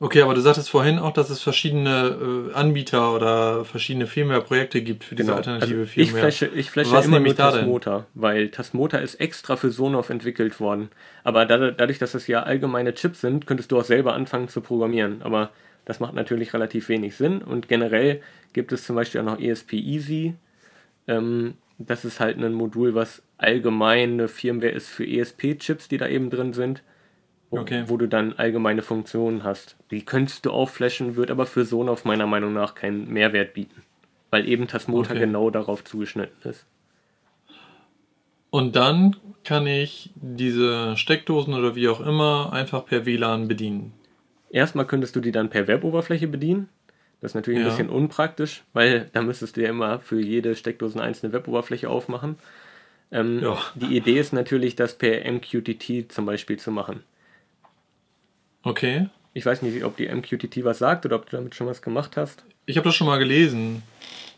Okay, 0.00 0.22
aber 0.22 0.34
du 0.34 0.40
sagtest 0.40 0.70
vorhin 0.70 0.98
auch, 0.98 1.12
dass 1.12 1.30
es 1.30 1.40
verschiedene 1.40 2.50
äh, 2.50 2.54
Anbieter 2.54 3.14
oder 3.14 3.64
verschiedene 3.64 4.06
Firmware-Projekte 4.06 4.80
gibt 4.82 5.04
für 5.04 5.14
diese 5.14 5.34
alternative 5.34 5.80
Also 5.80 5.82
ich 6.00 6.10
Firmware. 6.10 6.20
flashe, 6.20 6.46
ich 6.54 6.70
flashe 6.70 6.92
Was 6.92 7.04
immer 7.06 7.20
nur 7.20 7.34
da 7.34 7.50
denn? 7.50 7.60
Tasmota, 7.60 8.06
weil 8.14 8.48
Tasmota 8.50 8.98
ist 8.98 9.16
extra 9.16 9.56
für 9.56 9.70
Sonoff 9.70 10.10
entwickelt 10.10 10.60
worden. 10.60 10.90
Aber 11.24 11.46
da, 11.46 11.70
dadurch, 11.70 11.98
dass 11.98 12.12
das 12.12 12.26
ja 12.26 12.42
allgemeine 12.42 12.94
Chips 12.94 13.20
sind, 13.20 13.46
könntest 13.46 13.72
du 13.72 13.78
auch 13.78 13.84
selber 13.84 14.14
anfangen 14.14 14.48
zu 14.48 14.60
programmieren. 14.60 15.22
Aber 15.22 15.50
das 15.84 16.00
macht 16.00 16.14
natürlich 16.14 16.54
relativ 16.54 16.88
wenig 16.88 17.16
Sinn. 17.16 17.38
Und 17.42 17.68
generell 17.68 18.20
gibt 18.52 18.72
es 18.72 18.84
zum 18.84 18.96
Beispiel 18.96 19.20
auch 19.20 19.24
noch 19.24 19.40
ESP 19.40 19.74
Easy. 19.74 20.34
Ähm, 21.06 21.54
das 21.78 22.04
ist 22.04 22.20
halt 22.20 22.38
ein 22.38 22.52
Modul, 22.52 22.94
was 22.94 23.22
allgemein 23.38 24.14
eine 24.14 24.28
Firmware 24.28 24.72
ist 24.72 24.88
für 24.88 25.06
ESP-Chips, 25.06 25.88
die 25.88 25.98
da 25.98 26.08
eben 26.08 26.30
drin 26.30 26.52
sind. 26.52 26.82
Wo, 27.50 27.60
Okay. 27.60 27.84
wo 27.86 27.96
du 27.96 28.06
dann 28.06 28.34
allgemeine 28.34 28.82
Funktionen 28.82 29.42
hast. 29.42 29.76
Die 29.90 30.04
könntest 30.04 30.44
du 30.44 30.50
auch 30.50 30.68
flashen, 30.68 31.16
wird 31.16 31.30
aber 31.30 31.46
für 31.46 31.64
Sonoff 31.64 32.04
meiner 32.04 32.26
Meinung 32.26 32.52
nach 32.52 32.74
keinen 32.74 33.08
Mehrwert 33.08 33.54
bieten. 33.54 33.82
Weil 34.30 34.46
eben 34.46 34.66
Tasmota 34.68 35.12
Okay. 35.12 35.20
genau 35.20 35.48
darauf 35.48 35.82
zugeschnitten 35.82 36.50
ist. 36.50 36.66
Und 38.50 38.76
dann 38.76 39.16
kann 39.44 39.66
ich 39.66 40.10
diese 40.16 40.96
Steckdosen 40.96 41.54
oder 41.54 41.74
wie 41.74 41.88
auch 41.88 42.00
immer 42.00 42.52
einfach 42.52 42.84
per 42.84 43.06
WLAN 43.06 43.48
bedienen. 43.48 43.92
Erstmal 44.50 44.86
könntest 44.86 45.16
du 45.16 45.20
die 45.20 45.32
dann 45.32 45.50
per 45.50 45.68
Weboberfläche 45.68 46.28
bedienen. 46.28 46.68
Das 47.20 47.32
ist 47.32 47.34
natürlich 47.34 47.60
ein 47.60 47.64
Ja. 47.66 47.70
bisschen 47.70 47.88
unpraktisch, 47.90 48.62
weil 48.72 49.10
da 49.12 49.22
müsstest 49.22 49.56
du 49.56 49.62
ja 49.62 49.70
immer 49.70 49.98
für 49.98 50.20
jede 50.20 50.54
Steckdose 50.54 50.98
eine 50.98 51.08
einzelne 51.08 51.32
Weboberfläche 51.32 51.88
aufmachen. 51.90 52.36
Ähm, 53.10 53.40
Ja. 53.42 53.58
Die 53.74 53.96
Idee 53.96 54.18
ist 54.18 54.32
natürlich, 54.32 54.76
das 54.76 54.94
per 54.96 55.24
MQTT 55.24 56.12
zum 56.12 56.26
Beispiel 56.26 56.58
zu 56.58 56.70
machen. 56.70 57.02
Okay. 58.62 59.08
Ich 59.34 59.44
weiß 59.46 59.62
nicht, 59.62 59.84
ob 59.84 59.96
die 59.96 60.08
MQTT 60.08 60.64
was 60.64 60.78
sagt 60.78 61.06
oder 61.06 61.16
ob 61.16 61.28
du 61.30 61.36
damit 61.36 61.54
schon 61.54 61.66
was 61.66 61.82
gemacht 61.82 62.16
hast. 62.16 62.44
Ich 62.66 62.76
habe 62.76 62.84
das 62.88 62.94
schon 62.94 63.06
mal 63.06 63.18
gelesen, 63.18 63.82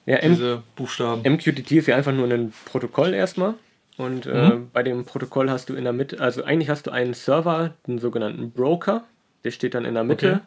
Ja, 0.07 0.17
M 0.17 0.33
diese 0.33 0.63
Buchstaben. 0.77 1.23
MQTT 1.25 1.73
ist 1.73 1.87
ja 1.87 1.97
einfach 1.97 2.13
nur 2.13 2.31
ein 2.31 2.53
Protokoll 2.65 3.13
erstmal. 3.15 3.55
Und 3.97 4.25
äh, 4.27 4.53
bei 4.73 4.83
dem 4.83 5.05
Protokoll 5.05 5.51
hast 5.51 5.69
du 5.69 5.75
in 5.75 5.85
der 5.85 5.93
Mitte, 5.93 6.21
also 6.21 6.43
eigentlich 6.43 6.71
hast 6.71 6.87
du 6.87 6.91
einen 6.91 7.13
Server, 7.13 7.75
den 7.87 7.99
sogenannten 7.99 8.51
Broker, 8.51 9.05
der 9.45 9.51
steht 9.51 9.75
dann 9.75 9.85
in 9.85 9.95
der 9.95 10.05
Mitte 10.05 10.33
Okay. 10.37 10.41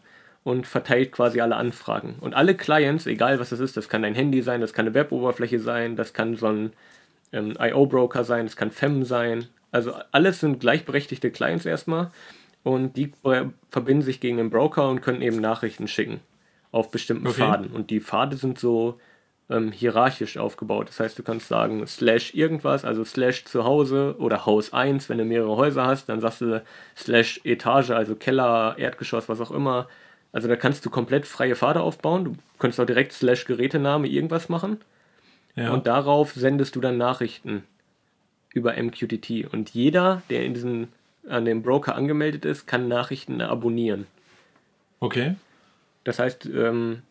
Und 0.44 0.68
verteilt 0.68 1.12
quasi 1.12 1.40
alle 1.42 1.56
Anfragen. 1.56 2.16
Und 2.20 2.34
alle 2.34 2.56
Clients, 2.56 3.06
egal 3.08 3.40
was 3.40 3.50
das 3.50 3.60
ist, 3.60 3.78
das 3.78 3.90
kann 3.90 4.02
dein 4.02 4.16
Handy 4.16 4.42
sein, 4.42 4.62
das 4.62 4.74
kann 4.74 4.86
eine 4.86 4.96
Weboberfläche 4.96 5.60
sein, 5.60 5.96
das 5.96 6.14
kann 6.14 6.36
so 6.36 6.48
ein 6.48 6.74
ähm, 7.32 7.56
IO-Broker 7.60 8.24
sein, 8.24 8.46
das 8.46 8.56
kann 8.56 8.72
FEM 8.72 9.04
sein. 9.06 9.46
Also 9.72 9.94
alles 10.12 10.40
sind 10.40 10.60
gleichberechtigte 10.60 11.32
Clients 11.32 11.66
erstmal 11.66 12.12
und 12.64 12.98
die 12.98 13.12
verbinden 13.70 14.04
sich 14.04 14.20
gegen 14.20 14.38
den 14.38 14.50
Broker 14.50 14.90
und 14.90 15.02
können 15.02 15.22
eben 15.22 15.38
Nachrichten 15.38 15.88
schicken 15.88 16.20
auf 16.72 16.92
bestimmten 16.92 17.28
Okay. 17.28 17.38
Pfaden. 17.38 17.72
Und 17.72 17.90
die 17.90 18.02
Pfade 18.02 18.36
sind 18.36 18.60
so 18.60 19.00
ähm, 19.50 19.72
hierarchisch 19.72 20.38
aufgebaut. 20.38 20.90
Das 20.90 21.00
heißt, 21.00 21.18
du 21.18 21.24
kannst 21.24 21.48
sagen 21.48 21.86
slash 21.88 22.34
irgendwas, 22.34 22.84
also 22.84 23.04
slash 23.04 23.46
zu 23.46 23.64
Hause 23.64 24.16
oder 24.20 24.46
Haus 24.46 24.74
1, 24.74 25.10
wenn 25.10 25.18
du 25.18 25.26
mehrere 25.26 25.56
Häuser 25.56 25.86
hast, 25.86 26.10
dann 26.10 26.20
sagst 26.20 26.42
du 26.42 26.64
slash 26.98 27.42
Etage, 27.44 27.92
also 27.92 28.16
Keller, 28.16 28.76
Erdgeschoss, 28.78 29.30
was 29.30 29.40
auch 29.40 29.52
immer. 29.52 29.88
Also 30.34 30.48
da 30.48 30.56
kannst 30.56 30.86
du 30.86 30.90
komplett 30.90 31.26
freie 31.26 31.56
Pfade 31.56 31.80
aufbauen. 31.80 32.26
Du 32.26 32.36
könntest 32.60 32.80
auch 32.80 32.86
direkt 32.86 33.14
slash 33.14 33.46
Gerätename 33.46 34.08
irgendwas 34.08 34.50
machen. 34.50 34.82
Ja. 35.56 35.72
Und 35.72 35.88
darauf 35.88 36.34
sendest 36.34 36.76
du 36.76 36.82
dann 36.82 36.98
Nachrichten 36.98 37.64
über 38.50 38.74
MQTT. 38.76 39.54
Und 39.54 39.70
jeder, 39.70 40.24
der 40.32 40.44
in 40.44 40.56
diesen, 40.56 40.88
an 41.30 41.46
dem 41.46 41.62
Broker 41.62 41.96
angemeldet 41.96 42.46
ist, 42.46 42.66
kann 42.66 42.88
Nachrichten 42.88 43.42
abonnieren. 43.42 44.08
Okay. 45.00 45.36
Das 46.04 46.18
heißt, 46.18 46.48
ähm, 46.48 47.04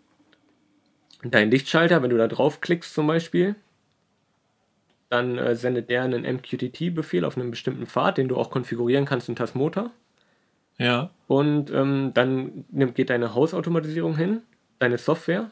dein 1.23 1.51
Lichtschalter, 1.51 2.03
wenn 2.03 2.11
du 2.11 2.19
da 2.19 2.27
draufklickst 2.27 2.93
zum 2.93 3.07
Beispiel, 3.07 3.55
dann 5.11 5.39
äh, 5.39 5.55
sendet 5.55 5.91
der 5.91 6.03
einen 6.03 6.23
MQTT-Befehl 6.23 7.25
auf 7.25 7.37
einen 7.37 7.51
bestimmten 7.51 7.87
Pfad, 7.87 8.19
den 8.19 8.29
du 8.29 8.37
auch 8.37 8.51
konfigurieren 8.51 9.05
kannst 9.05 9.29
in 9.29 9.37
Tasmota. 9.37 9.91
Ja. 10.79 11.11
Und 11.27 11.71
ähm, 11.71 12.13
dann 12.15 12.65
geht 12.95 13.11
deine 13.11 13.35
Hausautomatisierung 13.35 14.17
hin, 14.17 14.43
deine 14.79 14.99
Software, 14.99 15.51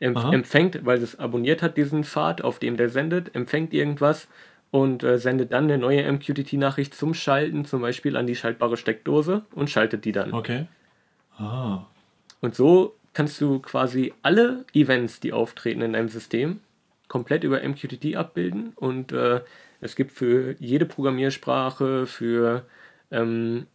empf 0.00 0.18
Aha. 0.18 0.32
empfängt, 0.32 0.84
weil 0.84 1.02
es 1.02 1.18
abonniert 1.18 1.62
hat, 1.62 1.76
diesen 1.76 2.04
Pfad, 2.04 2.42
auf 2.42 2.58
dem 2.58 2.76
der 2.76 2.88
sendet, 2.88 3.34
empfängt 3.34 3.72
irgendwas 3.74 4.28
und 4.70 5.02
äh, 5.02 5.18
sendet 5.18 5.52
dann 5.52 5.64
eine 5.64 5.78
neue 5.78 6.10
MQTT-Nachricht 6.10 6.94
zum 6.94 7.14
Schalten, 7.14 7.64
zum 7.64 7.80
Beispiel 7.80 8.16
an 8.16 8.26
die 8.26 8.36
schaltbare 8.36 8.76
Steckdose 8.76 9.42
und 9.54 9.70
schaltet 9.70 10.04
die 10.04 10.12
dann. 10.12 10.32
Okay. 10.32 10.66
Ah. 11.38 11.86
Und 12.40 12.54
so 12.54 12.94
kannst 13.14 13.40
du 13.40 13.60
quasi 13.60 14.12
alle 14.22 14.64
Events, 14.74 15.20
die 15.20 15.32
auftreten 15.32 15.82
in 15.82 15.94
deinem 15.94 16.08
System, 16.08 16.60
komplett 17.08 17.44
über 17.44 17.66
MQTT 17.66 18.16
abbilden. 18.16 18.72
Und 18.76 19.12
äh, 19.12 19.40
es 19.80 19.96
gibt 19.96 20.12
für 20.12 20.54
jede 20.58 20.86
Programmiersprache, 20.86 22.06
für 22.06 22.64
ähm, 23.10 23.66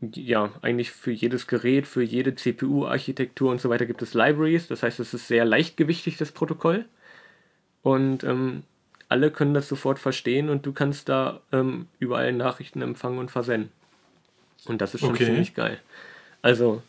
ja, 0.00 0.52
eigentlich 0.62 0.90
für 0.92 1.12
jedes 1.12 1.46
Gerät, 1.46 1.86
für 1.86 2.02
jede 2.02 2.34
CPU-Architektur 2.34 3.50
und 3.50 3.60
so 3.60 3.70
weiter 3.70 3.86
gibt 3.86 4.02
es 4.02 4.14
Libraries. 4.14 4.68
Das 4.68 4.82
heißt, 4.82 5.00
es 5.00 5.14
ist 5.14 5.28
sehr 5.28 5.44
leichtgewichtig, 5.44 6.16
das 6.18 6.32
Protokoll. 6.32 6.86
Und 7.82 8.24
ähm, 8.24 8.64
alle 9.08 9.30
können 9.30 9.54
das 9.54 9.68
sofort 9.68 9.98
verstehen 9.98 10.48
und 10.50 10.66
du 10.66 10.72
kannst 10.72 11.08
da 11.08 11.40
ähm, 11.52 11.88
überall 11.98 12.32
Nachrichten 12.32 12.82
empfangen 12.82 13.18
und 13.18 13.30
versenden. 13.30 13.72
Und 14.64 14.80
das 14.82 14.94
ist 14.94 15.02
schon 15.02 15.16
Okay. 15.16 15.24
ziemlich 15.24 15.54
geil. 15.54 15.80
Also, 16.42 16.82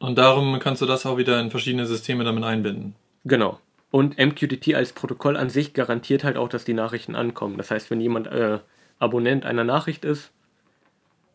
Und 0.00 0.16
darum 0.18 0.58
kannst 0.58 0.82
du 0.82 0.86
das 0.86 1.06
auch 1.06 1.18
wieder 1.18 1.38
in 1.40 1.50
verschiedene 1.52 1.86
Systeme 1.86 2.24
damit 2.24 2.42
einbinden. 2.44 2.96
Genau. 3.24 3.60
Und 3.90 4.18
MQTT 4.18 4.74
als 4.74 4.92
Protokoll 4.92 5.36
an 5.36 5.50
sich 5.50 5.72
garantiert 5.74 6.24
halt 6.24 6.36
auch, 6.36 6.48
dass 6.48 6.64
die 6.64 6.74
Nachrichten 6.74 7.14
ankommen. 7.14 7.56
Das 7.56 7.70
heißt, 7.70 7.90
wenn 7.90 8.00
jemand 8.00 8.26
äh, 8.26 8.58
Abonnent 8.98 9.44
einer 9.46 9.64
Nachricht 9.64 10.04
ist, 10.04 10.30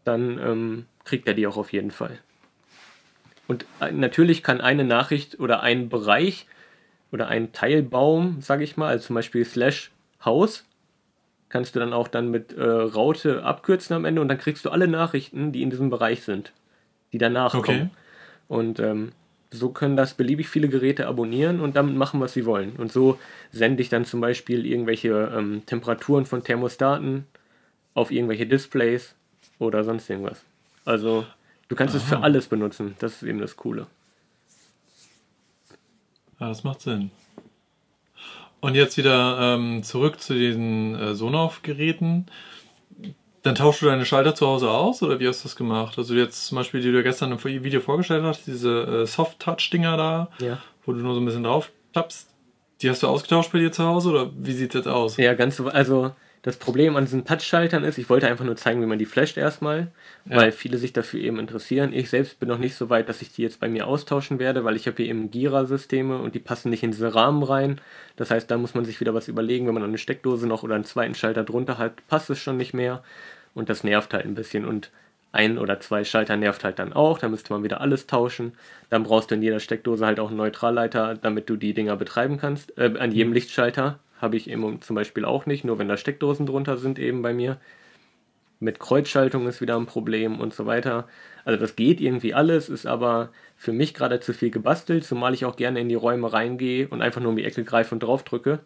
dann 0.04 0.40
ähm, 0.40 0.86
kriegt 1.04 1.28
er 1.28 1.34
die 1.34 1.48
auch 1.48 1.58
auf 1.58 1.74
jeden 1.74 1.92
Fall. 1.92 2.20
Und 3.48 3.66
äh, 3.80 3.92
natürlich 3.92 4.44
kann 4.44 4.62
eine 4.62 4.84
Nachricht 4.84 5.40
oder 5.40 5.62
ein 5.62 5.90
Bereich 5.90 6.48
oder 7.12 7.28
ein 7.28 7.52
Teilbaum, 7.52 8.42
sage 8.42 8.64
ich 8.64 8.78
mal, 8.78 8.88
also 8.88 9.08
zum 9.08 9.16
Beispiel 9.16 9.46
slash 9.46 9.92
Haus, 10.24 10.66
kannst 11.50 11.76
du 11.76 11.80
dann 11.80 11.94
auch 11.94 12.08
dann 12.08 12.32
mit 12.32 12.54
äh, 12.54 12.64
Raute 12.64 13.44
abkürzen 13.44 13.96
am 13.96 14.06
Ende 14.06 14.22
und 14.22 14.28
dann 14.28 14.40
kriegst 14.40 14.66
du 14.66 14.70
alle 14.70 14.88
Nachrichten, 14.88 15.52
die 15.52 15.62
in 15.62 15.70
diesem 15.70 15.90
Bereich 15.90 16.24
sind, 16.24 16.52
die 17.12 17.20
danach 17.20 17.54
Okay. 17.54 17.66
kommen. 17.66 17.92
Und 18.48 18.80
ähm, 18.80 19.12
so 19.52 19.70
können 19.70 19.96
das 19.96 20.16
beliebig 20.16 20.50
viele 20.50 20.68
Geräte 20.68 21.06
abonnieren 21.08 21.60
und 21.60 21.76
damit 21.76 21.96
machen, 21.96 22.20
was 22.20 22.34
sie 22.34 22.46
wollen. 22.46 22.74
Und 22.78 22.92
so 22.92 23.20
sende 23.52 23.84
ich 23.84 23.90
dann 23.90 24.04
zum 24.04 24.20
Beispiel 24.20 24.66
irgendwelche 24.66 25.32
ähm, 25.36 25.64
Temperaturen 25.68 26.26
von 26.26 26.44
Thermostaten 26.44 27.26
auf 27.94 28.10
irgendwelche 28.10 28.48
Displays 28.48 29.14
oder 29.60 29.84
sonst 29.84 30.10
irgendwas. 30.10 30.42
Also 30.86 31.26
du 31.70 31.76
kannst 31.76 31.96
es 31.96 32.04
für 32.04 32.18
Aha. 32.18 32.24
alles 32.24 32.48
benutzen. 32.48 32.96
Das 33.00 33.14
ist 33.14 33.24
eben 33.24 33.40
das 33.40 33.56
Coole. 33.56 33.88
Ja, 36.40 36.50
das 36.50 36.64
macht 36.64 36.82
Sinn. 36.82 37.12
Und 38.60 38.76
jetzt 38.76 38.98
wieder 38.98 39.38
ähm, 39.56 39.84
zurück 39.84 40.20
zu 40.22 40.34
diesen 40.34 40.96
äh, 40.96 41.16
Sonoff-Geräten. 41.16 42.28
Dann 43.42 43.56
tauschst 43.56 43.82
du 43.82 43.88
deine 43.88 44.06
Schalter 44.06 44.36
zu 44.36 44.48
Hause 44.48 44.70
aus 44.72 45.04
oder 45.04 45.20
wie 45.20 45.28
hast 45.28 45.42
du 45.42 45.50
das 45.50 45.58
gemacht? 45.58 45.98
Also 45.98 46.16
jetzt 46.16 46.46
zum 46.48 46.56
Beispiel, 46.56 46.82
die 46.82 46.92
du 46.92 47.04
gestern 47.04 47.34
im 47.34 47.44
Video 47.44 47.82
vorgestellt 47.82 48.24
hast, 48.24 48.48
diese 48.48 49.02
äh, 49.02 49.06
Soft-Touch-Dinger 49.06 49.98
da, 49.98 50.30
Ja. 50.40 50.60
wo 50.86 50.94
du 50.94 51.00
nur 51.00 51.14
so 51.14 51.20
ein 51.20 51.26
bisschen 51.26 51.44
drauf 51.44 51.70
tappst, 51.92 52.30
die 52.82 52.90
hast 52.90 53.04
du 53.04 53.08
ausgetauscht 53.08 53.52
bei 53.52 53.60
dir 53.60 53.72
zu 53.74 53.84
Hause 53.84 54.10
oder 54.12 54.30
wie 54.38 54.54
sieht 54.54 54.76
das 54.76 54.88
aus? 54.88 55.18
Ja, 55.18 55.34
ganz 55.34 55.58
so. 55.58 55.68
Also 55.68 56.12
das 56.44 56.58
Problem 56.58 56.96
an 56.98 57.06
diesen 57.06 57.24
Touchschaltern 57.26 57.84
ist, 57.86 57.98
ich 57.98 58.10
wollte 58.10 58.28
einfach 58.28 58.44
nur 58.44 58.58
zeigen, 58.58 58.82
wie 58.82 58.86
man 58.86 59.00
die 59.00 59.06
flasht 59.06 59.38
erstmal, 59.38 59.88
Ja. 60.30 60.38
weil 60.38 60.52
viele 60.52 60.78
sich 60.78 60.92
dafür 60.92 61.22
eben 61.22 61.40
interessieren. 61.40 61.94
Ich 61.94 62.10
selbst 62.10 62.40
bin 62.40 62.50
noch 62.50 62.58
nicht 62.58 62.76
so 62.76 62.90
weit, 62.90 63.08
dass 63.10 63.22
ich 63.22 63.32
die 63.32 63.42
jetzt 63.44 63.62
bei 63.62 63.70
mir 63.70 63.88
austauschen 63.88 64.40
werde, 64.40 64.66
weil 64.66 64.76
ich 64.76 64.86
habe 64.86 64.98
hier 64.98 65.08
eben 65.08 65.32
Gira-Systeme 65.32 66.18
und 66.18 66.36
die 66.36 66.40
passen 66.40 66.70
nicht 66.70 66.84
in 66.84 66.92
diese 66.92 67.16
Rahmen 67.16 67.44
rein. 67.44 67.80
Das 68.18 68.30
heißt, 68.30 68.52
da 68.52 68.58
muss 68.58 68.76
man 68.76 68.84
sich 68.84 69.00
wieder 69.00 69.14
was 69.14 69.30
überlegen, 69.30 69.68
wenn 69.68 69.74
man 69.74 69.84
eine 69.84 69.98
Steckdose 69.98 70.46
noch 70.46 70.64
oder 70.64 70.76
einen 70.76 70.84
zweiten 70.84 71.16
Schalter 71.16 71.44
drunter 71.46 71.78
hat, 71.78 72.06
passt 72.10 72.30
es 72.30 72.40
schon 72.40 72.58
nicht 72.58 72.74
mehr. 72.74 73.04
Und 73.56 73.70
das 73.70 73.86
nervt 73.86 74.14
halt 74.14 74.26
ein 74.26 74.36
bisschen. 74.36 74.66
Und 74.66 74.92
ein 75.32 75.58
oder 75.58 75.80
zwei 75.80 76.04
Schalter 76.04 76.36
nervt 76.36 76.66
halt 76.66 76.78
dann 76.78 76.92
auch. 76.92 77.20
Da 77.20 77.30
müsste 77.30 77.54
man 77.54 77.64
wieder 77.64 77.80
alles 77.80 78.06
tauschen. 78.06 78.52
Dann 78.90 79.04
brauchst 79.04 79.32
du 79.32 79.36
in 79.36 79.42
jeder 79.44 79.62
Steckdose 79.62 80.06
halt 80.06 80.20
auch 80.20 80.28
einen 80.28 80.38
Neutralleiter, 80.38 81.16
damit 81.16 81.50
du 81.50 81.56
die 81.56 81.74
Dinger 81.74 81.96
betreiben 81.96 82.38
kannst. 82.38 82.78
Äh, 82.78 82.96
an 83.00 83.12
jedem 83.14 83.32
Lichtschalter 83.32 84.00
habe 84.24 84.38
ich 84.38 84.50
eben 84.50 84.82
zum 84.82 84.96
Beispiel 84.96 85.26
auch 85.26 85.46
nicht, 85.46 85.64
nur 85.64 85.78
wenn 85.78 85.88
da 85.88 85.98
Steckdosen 85.98 86.48
drunter 86.48 86.78
sind 86.78 86.98
eben 86.98 87.22
bei 87.22 87.34
mir. 87.34 87.58
Mit 88.60 88.80
Kreuzschaltung 88.80 89.46
ist 89.48 89.60
wieder 89.60 89.76
ein 89.76 89.86
Problem 89.86 90.40
und 90.40 90.54
so 90.54 90.66
weiter. 90.66 91.08
Also 91.44 91.60
das 91.60 91.76
geht 91.76 92.00
irgendwie 92.00 92.34
alles, 92.34 92.70
ist 92.70 92.86
aber 92.86 93.30
für 93.58 93.74
mich 93.74 93.94
gerade 93.94 94.22
zu 94.22 94.34
viel 94.34 94.50
gebastelt, 94.52 95.04
zumal 95.04 95.34
ich 95.34 95.44
auch 95.44 95.58
gerne 95.58 95.82
in 95.82 95.90
die 95.90 95.96
Räume 95.96 96.32
reingehe 96.32 96.88
und 96.88 97.02
einfach 97.02 97.22
nur 97.22 97.32
um 97.32 97.36
die 97.36 97.44
Ecke 97.44 97.66
greife 97.66 97.94
und 97.94 98.02
drauf 98.02 98.24
drücke 98.24 98.60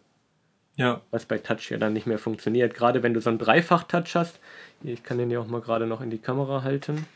Ja, 0.75 1.01
was 1.09 1.25
bei 1.25 1.39
Touch 1.39 1.71
ja 1.71 1.77
dann 1.77 1.93
nicht 1.93 2.05
mehr 2.05 2.19
funktioniert. 2.19 2.75
Gerade 2.75 3.01
wenn 3.01 3.15
du 3.15 3.21
so 3.21 3.29
einen 3.29 3.39
Dreifach-Touch 3.39 4.15
hast, 4.15 4.39
ich 4.83 5.03
kann 5.03 5.17
den 5.17 5.31
ja 5.31 5.39
auch 5.39 5.47
mal 5.47 5.61
gerade 5.61 5.87
noch 5.87 6.01
in 6.01 6.11
die 6.11 6.19
Kamera 6.19 6.61
halten. 6.61 7.07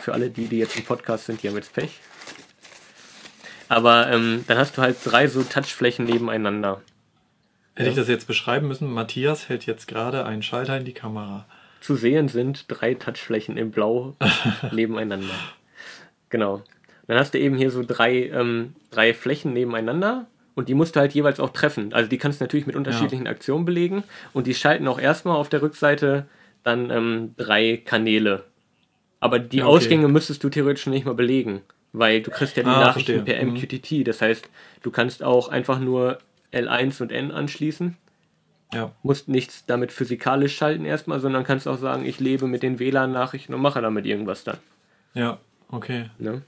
Für 0.00 0.12
alle 0.12 0.30
die, 0.30 0.46
die 0.46 0.58
jetzt 0.58 0.76
im 0.76 0.84
Podcast 0.84 1.26
sind, 1.26 1.42
die 1.42 1.48
haben 1.48 1.56
jetzt 1.56 1.74
Pech. 1.74 2.00
Aber 3.68 4.08
ähm, 4.12 4.44
dann 4.46 4.58
hast 4.58 4.78
du 4.78 4.82
halt 4.82 4.96
drei 5.02 5.26
so 5.26 5.42
Touchflächen 5.42 6.04
nebeneinander. 6.04 6.82
Hätte 7.76 7.90
ich 7.90 7.96
das 7.96 8.08
jetzt 8.08 8.26
beschreiben 8.26 8.68
müssen. 8.68 8.92
Matthias 8.92 9.48
hält 9.48 9.66
jetzt 9.66 9.86
gerade 9.86 10.24
einen 10.24 10.42
Schalter 10.42 10.76
in 10.78 10.84
die 10.84 10.92
Kamera. 10.94 11.46
Zu 11.80 11.94
sehen 11.94 12.28
sind 12.28 12.64
drei 12.68 12.94
Touchflächen 12.94 13.56
in 13.56 13.70
Blau 13.70 14.16
nebeneinander. 14.72 15.34
Genau. 16.30 16.62
Dann 17.06 17.18
hast 17.18 17.34
du 17.34 17.38
eben 17.38 17.56
hier 17.56 17.70
so 17.70 17.84
drei, 17.86 18.24
ähm, 18.30 18.74
drei 18.90 19.14
Flächen 19.14 19.52
nebeneinander 19.52 20.26
und 20.56 20.68
die 20.68 20.74
musst 20.74 20.96
du 20.96 21.00
halt 21.00 21.12
jeweils 21.12 21.38
auch 21.38 21.50
treffen. 21.50 21.92
Also 21.92 22.08
die 22.10 22.18
kannst 22.18 22.40
du 22.40 22.44
natürlich 22.44 22.66
mit 22.66 22.74
unterschiedlichen 22.74 23.26
Aktionen 23.28 23.64
belegen 23.64 24.02
und 24.32 24.46
die 24.48 24.54
schalten 24.54 24.88
auch 24.88 24.98
erstmal 24.98 25.36
auf 25.36 25.48
der 25.48 25.62
Rückseite 25.62 26.26
dann 26.64 26.90
ähm, 26.90 27.34
drei 27.36 27.76
Kanäle. 27.76 28.44
Aber 29.20 29.38
die 29.38 29.58
Ja, 29.58 29.66
okay. 29.66 29.76
Ausgänge 29.76 30.08
müsstest 30.08 30.42
du 30.42 30.48
theoretisch 30.48 30.86
nicht 30.86 31.06
mal 31.06 31.14
belegen, 31.14 31.62
weil 31.92 32.22
du 32.22 32.30
kriegst 32.32 32.56
ja 32.56 32.64
die 32.64 32.68
Ah, 32.70 32.80
Nachrichten 32.80 33.24
verstehe. 33.24 33.36
per 33.36 33.44
Mhm. 33.44 33.52
MQTT. 33.54 34.04
Das 34.08 34.20
heißt, 34.20 34.48
du 34.82 34.90
kannst 34.90 35.22
auch 35.22 35.48
einfach 35.48 35.78
nur 35.78 36.18
L1 36.52 37.02
und 37.02 37.12
N 37.12 37.30
anschließen 37.30 37.96
Ja, 38.72 38.92
musst 39.02 39.28
nichts 39.28 39.64
damit 39.66 39.92
physikalisch 39.92 40.56
schalten 40.56 40.84
erstmal, 40.84 41.20
sondern 41.20 41.44
kannst 41.44 41.68
auch 41.68 41.78
sagen, 41.78 42.04
ich 42.04 42.20
lebe 42.20 42.46
mit 42.46 42.62
den 42.62 42.78
WLAN-Nachrichten 42.78 43.54
und 43.54 43.60
mache 43.60 43.80
damit 43.80 44.06
irgendwas 44.06 44.44
dann. 44.44 44.58
ja, 45.14 45.38
okay. 45.70 46.10
Ne? 46.18 46.42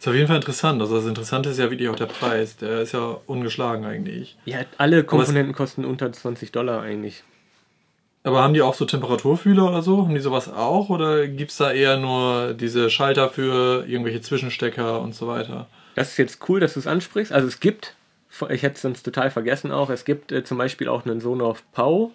Ist 0.00 0.08
auf 0.08 0.14
jeden 0.14 0.28
Fall 0.28 0.36
interessant. 0.36 0.80
Also 0.80 0.96
das 0.96 1.04
Interessante 1.04 1.50
ist 1.50 1.58
ja 1.58 1.70
wirklich 1.70 1.90
auch 1.90 1.94
der 1.96 2.06
Preis. 2.06 2.56
Der 2.56 2.80
ist 2.80 2.92
ja 2.92 3.18
ungeschlagen 3.26 3.84
eigentlich. 3.84 4.38
Ja, 4.46 4.60
alle 4.78 5.04
Komponenten 5.04 5.54
kosten 5.54 5.84
unter 5.84 6.10
20 6.10 6.52
Dollar 6.52 6.80
eigentlich. 6.80 7.22
Aber 8.22 8.42
haben 8.42 8.54
die 8.54 8.62
auch 8.62 8.74
so 8.74 8.84
Temperaturfühler 8.84 9.68
oder 9.68 9.82
so? 9.82 10.04
Haben 10.04 10.14
die 10.14 10.20
sowas 10.20 10.52
auch? 10.52 10.90
Oder 10.90 11.26
gibt 11.26 11.52
es 11.52 11.56
da 11.56 11.72
eher 11.72 11.96
nur 11.96 12.52
diese 12.54 12.90
Schalter 12.90 13.30
für 13.30 13.86
irgendwelche 13.86 14.20
Zwischenstecker 14.20 15.00
und 15.00 15.14
so 15.14 15.26
weiter? 15.26 15.68
Das 15.94 16.10
ist 16.10 16.16
jetzt 16.18 16.48
cool, 16.48 16.60
dass 16.60 16.74
du 16.74 16.80
es 16.80 16.86
ansprichst. 16.86 17.32
Also 17.32 17.48
es 17.48 17.60
gibt, 17.60 17.96
ich 18.50 18.62
hätte 18.62 18.74
es 18.76 18.82
sonst 18.82 19.02
total 19.02 19.30
vergessen 19.30 19.72
auch, 19.72 19.90
es 19.90 20.04
gibt 20.04 20.32
äh, 20.32 20.44
zum 20.44 20.58
Beispiel 20.58 20.88
auch 20.88 21.06
einen 21.06 21.20
Sonoff 21.20 21.64
Pau. 21.72 22.12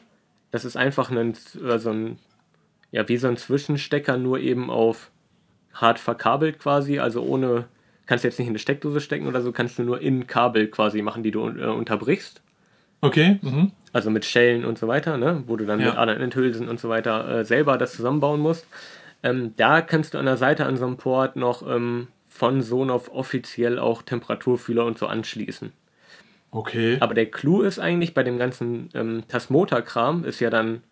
Das 0.51 0.63
ist 0.63 0.77
einfach 0.77 1.09
ein, 1.09 1.33
äh, 1.63 1.79
so 1.79 1.89
ein, 1.89 2.19
ja, 2.91 3.07
wie 3.09 3.17
so 3.17 3.27
ein 3.27 3.37
Zwischenstecker, 3.37 4.17
nur 4.17 4.39
eben 4.39 4.69
auf 4.69 5.09
hart 5.73 5.99
verkabelt 5.99 6.59
quasi, 6.59 6.99
also 6.99 7.23
ohne, 7.23 7.65
kannst 8.05 8.23
jetzt 8.23 8.39
nicht 8.39 8.47
in 8.47 8.51
eine 8.51 8.59
Steckdose 8.59 9.01
stecken 9.01 9.27
oder 9.27 9.41
so, 9.41 9.51
kannst 9.51 9.77
du 9.79 9.83
nur 9.83 9.99
in 10.01 10.27
Kabel 10.27 10.67
quasi 10.67 11.01
machen, 11.01 11.23
die 11.23 11.31
du 11.31 11.49
äh, 11.49 11.65
unterbrichst. 11.65 12.41
Okay, 13.05 13.39
mhm. 13.41 13.71
also 13.93 14.09
mit 14.09 14.25
Schellen 14.25 14.65
und 14.65 14.77
so 14.77 14.87
weiter, 14.87 15.17
ne? 15.17 15.43
wo 15.47 15.55
du 15.55 15.65
dann 15.65 15.79
Ja. 15.79 15.87
mit 15.87 15.97
anderen 15.97 16.21
Enthülsen 16.21 16.67
und 16.67 16.79
so 16.79 16.89
weiter 16.89 17.39
äh, 17.39 17.45
selber 17.45 17.77
das 17.77 17.93
zusammenbauen 17.93 18.39
musst. 18.39 18.67
Ähm, 19.23 19.53
da 19.57 19.81
kannst 19.81 20.13
du 20.13 20.17
an 20.17 20.25
der 20.25 20.37
Seite 20.37 20.65
an 20.65 20.77
so 20.77 20.85
einem 20.85 20.97
Port 20.97 21.35
noch 21.35 21.67
ähm, 21.67 22.07
von 22.27 22.61
Sonoff 22.61 23.09
offiziell 23.09 23.79
auch 23.79 24.01
Temperaturfühler 24.01 24.85
und 24.85 24.97
so 24.97 25.07
anschließen. 25.07 25.71
Okay. 26.51 26.97
Aber 26.99 27.13
der 27.13 27.25
Clou 27.25 27.61
ist 27.61 27.79
eigentlich 27.79 28.13
bei 28.13 28.23
dem 28.23 28.37
ganzen 28.37 28.89
ähm, 28.93 29.23
Tasmota-Kram 29.27 30.23
ist 30.25 30.39
ja 30.39 30.49
dann 30.49 30.83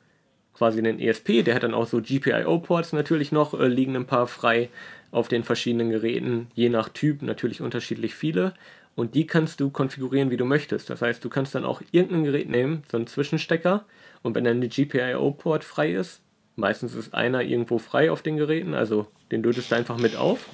quasi 0.54 0.80
ein 0.80 1.00
ESP, 1.00 1.44
der 1.44 1.56
hat 1.56 1.64
dann 1.64 1.74
auch 1.74 1.88
so 1.88 2.02
GPIO-Ports 2.02 2.94
natürlich 2.94 3.32
noch, 3.32 3.60
äh, 3.60 3.68
liegen 3.68 3.96
ein 3.96 4.06
paar 4.06 4.28
frei 4.28 4.70
auf 5.12 5.28
den 5.28 5.44
verschiedenen 5.44 5.90
Geräten, 5.90 6.48
je 6.54 6.70
nach 6.70 6.90
Typ 6.90 7.22
natürlich 7.22 7.62
unterschiedlich 7.62 8.16
viele. 8.16 8.54
Und 8.96 9.16
die 9.16 9.26
kannst 9.26 9.60
du 9.60 9.70
konfigurieren, 9.70 10.30
wie 10.30 10.38
du 10.38 10.46
möchtest. 10.46 10.90
Das 10.90 11.02
heißt, 11.02 11.24
du 11.24 11.30
kannst 11.30 11.56
dann 11.56 11.66
auch 11.66 11.82
irgendein 11.92 12.26
Gerät 12.26 12.50
nehmen, 12.50 12.84
so 12.92 12.98
einen 12.98 13.08
Zwischenstecker, 13.08 13.86
und 14.24 14.36
wenn 14.36 14.46
dann 14.46 14.62
der 14.62 14.70
GPIO-Port 14.70 15.64
frei 15.64 15.94
ist, 15.94 16.22
meistens 16.56 16.96
ist 16.96 17.14
einer 17.14 17.44
irgendwo 17.44 17.78
frei 17.78 18.10
auf 18.10 18.22
den 18.22 18.38
Geräten, 18.38 18.74
also 18.74 19.08
den 19.32 19.44
lötest 19.44 19.72
du 19.72 19.76
einfach 19.76 19.98
mit 19.98 20.16
auf 20.16 20.48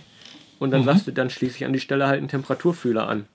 und 0.58 0.72
dann 0.72 0.82
mhm. 0.82 0.86
sagst 0.86 1.08
du, 1.08 1.12
dann 1.12 1.30
schließe 1.30 1.58
ich 1.58 1.66
an 1.66 1.74
die 1.74 1.80
Stelle 1.80 2.08
halt 2.08 2.18
einen 2.18 2.28
Temperaturfühler 2.28 3.08
an. 3.08 3.26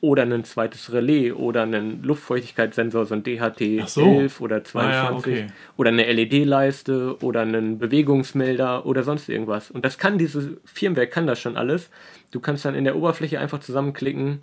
Oder 0.00 0.24
ein 0.24 0.42
zweites 0.42 0.92
Relais 0.92 1.30
oder 1.30 1.62
einen 1.62 2.02
Luftfeuchtigkeitssensor, 2.02 3.06
so 3.06 3.14
ein 3.14 3.22
DHT 3.22 3.88
so. 3.88 4.04
11 4.04 4.40
oder 4.40 4.64
22 4.64 4.74
ah, 4.74 4.90
ja, 4.90 5.12
okay. 5.12 5.46
oder 5.76 5.90
eine 5.90 6.12
LED-Leiste 6.12 7.18
oder 7.22 7.42
einen 7.42 7.78
Bewegungsmelder 7.78 8.84
oder 8.84 9.04
sonst 9.04 9.28
irgendwas. 9.28 9.70
Und 9.70 9.84
das 9.84 9.98
kann 9.98 10.18
dieses 10.18 10.48
Firmware 10.64 11.06
kann 11.06 11.28
das 11.28 11.38
schon 11.38 11.56
alles. 11.56 11.88
Du 12.32 12.40
kannst 12.40 12.64
dann 12.64 12.74
in 12.74 12.82
der 12.82 12.96
Oberfläche 12.96 13.38
einfach 13.38 13.60
zusammenklicken, 13.60 14.42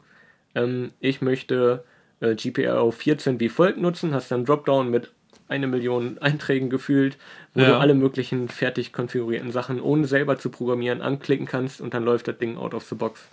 ähm, 0.56 0.92
ich 1.00 1.22
möchte 1.22 1.84
äh, 2.20 2.36
GPIO 2.36 2.92
14 2.92 3.40
wie 3.40 3.50
folgt 3.50 3.80
nutzen, 3.80 4.14
hast 4.14 4.32
dann 4.32 4.46
Dropdown 4.46 4.90
mit 4.90 5.12
eine 5.48 5.68
Million 5.68 6.18
Einträgen 6.22 6.70
gefühlt, 6.70 7.18
wo 7.54 7.62
ja. 7.62 7.70
du 7.70 7.78
alle 7.78 7.96
möglichen 7.96 8.48
fertig 8.48 8.94
konfigurierten 8.94 9.52
Sachen, 9.52 9.82
ohne 9.82 10.08
selber 10.08 10.38
zu 10.38 10.50
programmieren, 10.50 11.02
anklicken 11.02 11.46
kannst 11.46 11.82
und 11.82 11.94
dann 11.94 12.04
läuft 12.04 12.28
das 12.28 12.38
Ding 12.38 12.58
out 12.58 12.74
of 12.74 12.84
the 12.86 12.96
box. 12.96 13.28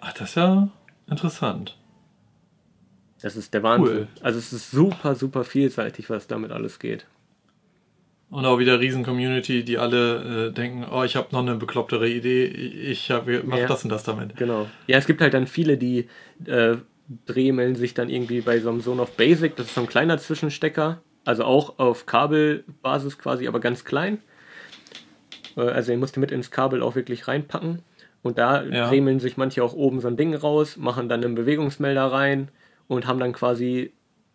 Ach, 0.00 0.12
das 0.12 0.30
ist 0.30 0.34
ja 0.36 0.68
interessant. 1.08 1.76
Das 3.22 3.36
ist 3.36 3.52
der 3.52 3.62
Wahnsinn. 3.62 3.96
Cool. 3.96 4.08
Also 4.22 4.38
es 4.38 4.52
ist 4.52 4.70
super, 4.70 5.14
super 5.14 5.44
vielseitig, 5.44 6.08
was 6.08 6.26
damit 6.26 6.52
alles 6.52 6.78
geht. 6.78 7.06
Und 8.30 8.46
auch 8.46 8.58
wieder 8.60 8.78
riesen 8.78 9.02
Community, 9.02 9.64
die 9.64 9.78
alle 9.78 10.48
äh, 10.48 10.52
denken, 10.52 10.86
oh, 10.90 11.02
ich 11.02 11.16
habe 11.16 11.28
noch 11.32 11.40
eine 11.40 11.56
beklopptere 11.56 12.08
Idee, 12.08 12.44
ich 12.44 13.08
mache 13.08 13.60
ja. 13.60 13.66
das 13.66 13.82
und 13.82 13.90
das 13.90 14.04
damit. 14.04 14.36
Genau. 14.36 14.68
Ja, 14.86 14.98
es 14.98 15.06
gibt 15.06 15.20
halt 15.20 15.34
dann 15.34 15.48
viele, 15.48 15.76
die 15.76 16.08
äh, 16.46 16.76
dremeln 17.26 17.74
sich 17.74 17.92
dann 17.94 18.08
irgendwie 18.08 18.40
bei 18.40 18.60
so 18.60 18.70
einem 18.70 18.80
Zone 18.80 19.02
of 19.02 19.16
Basic, 19.16 19.56
das 19.56 19.66
ist 19.66 19.74
so 19.74 19.80
ein 19.80 19.88
kleiner 19.88 20.18
Zwischenstecker, 20.18 21.02
also 21.24 21.44
auch 21.44 21.78
auf 21.80 22.06
Kabelbasis 22.06 23.18
quasi, 23.18 23.48
aber 23.48 23.58
ganz 23.58 23.84
klein. 23.84 24.18
Äh, 25.56 25.62
also 25.62 25.90
den 25.90 26.00
musst 26.00 26.16
du 26.16 26.20
mit 26.20 26.30
ins 26.30 26.50
Kabel 26.50 26.82
auch 26.82 26.94
wirklich 26.94 27.26
reinpacken. 27.26 27.82
Und 28.22 28.38
da 28.38 28.62
ja. 28.62 28.88
dremeln 28.88 29.18
sich 29.18 29.36
manche 29.38 29.64
auch 29.64 29.72
oben 29.72 30.00
so 30.00 30.08
ein 30.08 30.16
Ding 30.16 30.34
raus, 30.34 30.76
machen 30.76 31.08
dann 31.08 31.24
einen 31.24 31.34
Bewegungsmelder 31.34 32.12
rein 32.12 32.48
und 32.86 33.06
haben 33.06 33.18
dann 33.18 33.32
quasi, 33.32 33.92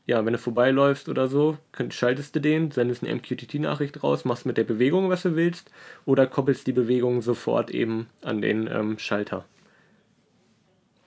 ja, 0.08 0.24
wenn 0.24 0.34
du 0.34 0.40
vorbeiläufst 0.40 1.10
oder 1.10 1.28
so, 1.28 1.58
schaltest 1.90 2.36
du 2.36 2.40
den, 2.40 2.72
sendest 2.72 3.04
eine 3.04 3.16
MQTT-Nachricht 3.16 4.04
raus, 4.04 4.24
machst 4.24 4.46
mit 4.46 4.58
der 4.58 4.64
Bewegung, 4.64 5.10
was 5.10 5.24
du 5.24 5.36
willst, 5.36 5.72
oder 6.06 6.28
koppelst 6.28 6.68
die 6.68 6.74
Bewegung 6.74 7.22
sofort 7.22 7.72
eben 7.72 8.08
an 8.22 8.42
den 8.42 8.68
ähm, 8.72 9.00
Schalter. 9.00 9.46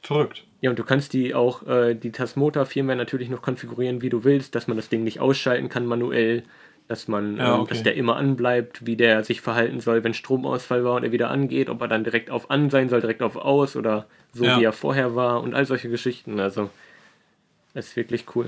Verrückt. 0.02 0.44
Ja, 0.60 0.70
und 0.70 0.78
du 0.78 0.84
kannst 0.84 1.12
die 1.12 1.34
auch, 1.34 1.66
äh, 1.66 1.94
die 1.94 2.10
Tasmota 2.10 2.64
Firmware 2.64 2.96
natürlich 2.96 3.28
noch 3.28 3.42
konfigurieren, 3.42 4.02
wie 4.02 4.08
du 4.08 4.24
willst, 4.24 4.54
dass 4.54 4.66
man 4.66 4.76
das 4.76 4.88
Ding 4.88 5.04
nicht 5.04 5.20
ausschalten 5.20 5.68
kann 5.68 5.86
manuell, 5.86 6.42
dass 6.88 7.06
man, 7.06 7.36
ja, 7.36 7.54
ähm, 7.54 7.60
okay. 7.60 7.74
dass 7.74 7.82
der 7.84 7.94
immer 7.94 8.16
anbleibt, 8.16 8.84
wie 8.84 8.96
der 8.96 9.22
sich 9.22 9.40
verhalten 9.40 9.78
soll, 9.80 10.02
wenn 10.02 10.14
Stromausfall 10.14 10.82
war 10.84 10.96
und 10.96 11.04
er 11.04 11.12
wieder 11.12 11.30
angeht, 11.30 11.68
ob 11.68 11.80
er 11.82 11.88
dann 11.88 12.02
direkt 12.02 12.30
auf 12.30 12.50
an 12.50 12.70
sein 12.70 12.88
soll, 12.88 13.00
direkt 13.00 13.22
auf 13.22 13.36
aus 13.36 13.76
oder 13.76 14.06
so 14.32 14.44
ja. 14.44 14.58
wie 14.58 14.64
er 14.64 14.72
vorher 14.72 15.14
war 15.14 15.42
und 15.42 15.54
all 15.54 15.66
solche 15.66 15.88
Geschichten. 15.88 16.40
Also, 16.40 16.70
das 17.74 17.88
ist 17.88 17.96
wirklich 17.96 18.24
cool. 18.34 18.46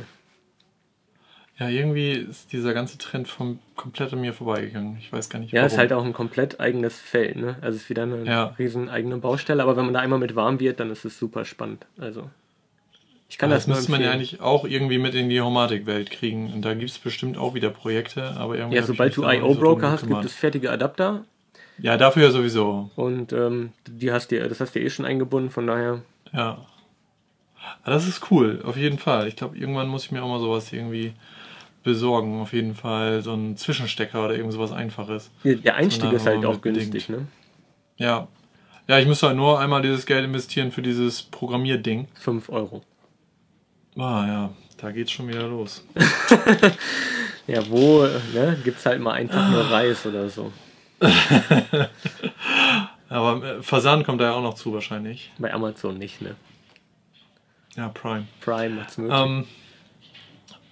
Ja, 1.61 1.69
irgendwie 1.69 2.13
ist 2.13 2.55
dieser 2.55 2.73
ganze 2.73 2.97
Trend 2.97 3.29
vom 3.29 3.59
komplett 3.77 4.15
an 4.15 4.23
mir 4.23 4.33
vorbeigegangen. 4.33 4.97
Ich 4.99 5.13
weiß 5.13 5.29
gar 5.29 5.41
nicht 5.41 5.53
Ja, 5.53 5.61
warum. 5.61 5.73
ist 5.73 5.79
halt 5.79 5.93
auch 5.93 6.05
ein 6.05 6.15
komplett 6.15 6.59
eigenes 6.59 6.99
Feld, 6.99 7.37
ne? 7.37 7.57
Also 7.61 7.77
es 7.77 7.83
ist 7.83 7.91
wieder 7.91 8.05
eine 8.05 8.25
ja. 8.25 8.45
riesen 8.59 8.89
eigene 8.89 9.19
Baustelle, 9.19 9.63
aber 9.63 9.77
wenn 9.77 9.85
man 9.85 9.93
da 9.93 10.01
einmal 10.01 10.19
mit 10.19 10.35
warm 10.35 10.59
wird, 10.59 10.81
dann 10.81 10.91
ist 10.91 11.05
es 11.05 11.19
super 11.19 11.45
spannend. 11.45 11.87
Also 11.99 12.31
ich 13.29 13.37
kann 13.37 13.51
aber 13.51 13.57
das, 13.57 13.67
das 13.67 13.77
müsste 13.77 13.93
man 13.93 14.01
ja 14.01 14.11
eigentlich 14.11 14.41
auch 14.41 14.65
irgendwie 14.65 14.97
mit 14.97 15.15
in 15.15 15.29
die 15.29 15.43
Homatic-Welt 15.43 16.11
kriegen. 16.11 16.51
Und 16.51 16.63
da 16.63 16.73
gibt 16.73 16.91
es 16.91 16.99
bestimmt 16.99 17.37
auch 17.37 17.53
wieder 17.53 17.69
Projekte, 17.69 18.37
aber 18.39 18.57
irgendwie. 18.57 18.77
Ja, 18.77 18.83
sobald 18.83 19.15
du 19.15 19.25
IO-Broker 19.25 19.87
so 19.89 19.93
hast, 19.93 20.09
gibt 20.09 20.25
es 20.25 20.33
fertige 20.33 20.71
Adapter. 20.71 21.27
Ja, 21.79 21.99
dafür 21.99 22.25
ja 22.25 22.31
sowieso. 22.31 22.91
Und 22.97 23.35
ähm, 23.35 23.73
die 23.87 24.13
hast 24.13 24.33
du, 24.33 24.49
das 24.49 24.61
hast 24.61 24.75
du 24.75 24.81
eh 24.81 24.89
schon 24.89 25.05
eingebunden, 25.05 25.51
von 25.51 25.67
daher. 25.67 26.01
Ja. 26.33 26.65
Aber 27.83 27.93
das 27.93 28.09
ist 28.09 28.31
cool, 28.31 28.63
auf 28.65 28.79
jeden 28.79 28.99
Fall. 28.99 29.29
Ich 29.29 29.37
glaube, 29.37 29.59
irgendwann 29.59 29.89
muss 29.89 30.05
ich 30.05 30.11
mir 30.11 30.23
auch 30.23 30.29
mal 30.29 30.41
sowas 30.41 30.73
irgendwie 30.73 31.13
besorgen, 31.83 32.41
auf 32.41 32.53
jeden 32.53 32.75
Fall. 32.75 33.23
So 33.23 33.33
ein 33.33 33.57
Zwischenstecker 33.57 34.25
oder 34.25 34.35
irgend 34.35 34.53
sowas 34.53 34.73
Einfaches. 34.73 35.31
Der 35.45 35.77
Einstieg 35.77 36.13
ist 36.13 36.27
halt 36.27 36.45
auch 36.45 36.61
günstig, 36.61 37.09
ne? 37.09 37.27
Ja. 37.97 38.29
Ja, 38.89 38.99
ich 38.99 39.07
müsste 39.07 39.29
halt 39.29 39.37
nur 39.37 39.61
einmal 39.61 39.83
dieses 39.83 40.05
Geld 40.05 40.25
investieren 40.25 40.73
für 40.73 40.83
dieses 40.83 41.23
Programmierding. 41.23 42.09
5 42.15 42.49
Euro. 42.49 42.83
Ah 43.97 44.27
ja, 44.27 44.51
da 44.79 44.91
geht's 44.91 45.13
schon 45.13 45.29
wieder 45.29 45.47
los. 45.47 45.85
ja, 47.47 47.69
wo, 47.69 48.03
ne? 48.35 48.59
Gibt's 48.65 48.85
halt 48.87 49.01
mal 49.01 49.13
einen 49.13 49.29
Tag 49.31 49.51
nur 49.51 49.71
Reis 49.71 50.05
oder 50.07 50.29
so. 50.29 50.53
Aber 53.09 53.45
äh, 53.45 53.63
Versand 53.63 54.05
kommt 54.05 54.21
da 54.21 54.27
ja 54.27 54.33
auch 54.33 54.43
noch 54.43 54.55
zu 54.55 54.73
wahrscheinlich. 54.73 55.31
Bei 55.39 55.53
Amazon 55.53 55.99
nicht, 55.99 56.21
ne? 56.23 56.37
Ja, 57.77 57.89
Prime. 57.89 58.27
Prime 58.41 58.71
macht's 58.71 58.99
möglich. 58.99 59.19
Ähm, 59.19 59.47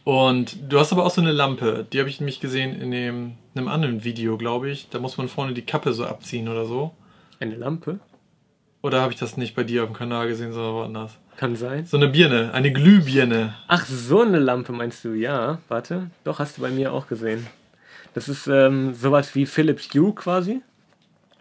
und 0.08 0.72
du 0.72 0.80
hast 0.80 0.90
aber 0.90 1.04
auch 1.04 1.10
so 1.10 1.20
eine 1.20 1.32
Lampe, 1.32 1.84
die 1.92 1.98
habe 1.98 2.08
ich 2.08 2.18
nämlich 2.18 2.40
gesehen 2.40 2.80
in 2.80 2.90
dem, 2.90 3.34
einem 3.54 3.68
anderen 3.68 4.04
Video, 4.04 4.38
glaube 4.38 4.70
ich. 4.70 4.88
Da 4.88 5.00
muss 5.00 5.18
man 5.18 5.28
vorne 5.28 5.52
die 5.52 5.66
Kappe 5.66 5.92
so 5.92 6.06
abziehen 6.06 6.48
oder 6.48 6.64
so. 6.64 6.94
Eine 7.40 7.56
Lampe? 7.56 8.00
Oder 8.80 9.02
habe 9.02 9.12
ich 9.12 9.18
das 9.18 9.36
nicht 9.36 9.54
bei 9.54 9.64
dir 9.64 9.82
auf 9.82 9.90
dem 9.90 9.94
Kanal 9.94 10.26
gesehen, 10.26 10.54
sondern 10.54 10.72
woanders? 10.72 11.18
Kann 11.36 11.56
sein. 11.56 11.84
So 11.84 11.98
eine 11.98 12.08
Birne, 12.08 12.54
eine 12.54 12.72
Glühbirne. 12.72 13.52
Ach, 13.66 13.84
so 13.84 14.22
eine 14.22 14.38
Lampe 14.38 14.72
meinst 14.72 15.04
du? 15.04 15.12
Ja, 15.12 15.58
warte. 15.68 16.10
Doch, 16.24 16.38
hast 16.38 16.56
du 16.56 16.62
bei 16.62 16.70
mir 16.70 16.94
auch 16.94 17.06
gesehen. 17.06 17.46
Das 18.14 18.30
ist 18.30 18.46
ähm, 18.46 18.94
sowas 18.94 19.34
wie 19.34 19.44
Philips 19.44 19.90
Hue 19.92 20.14
quasi. 20.14 20.62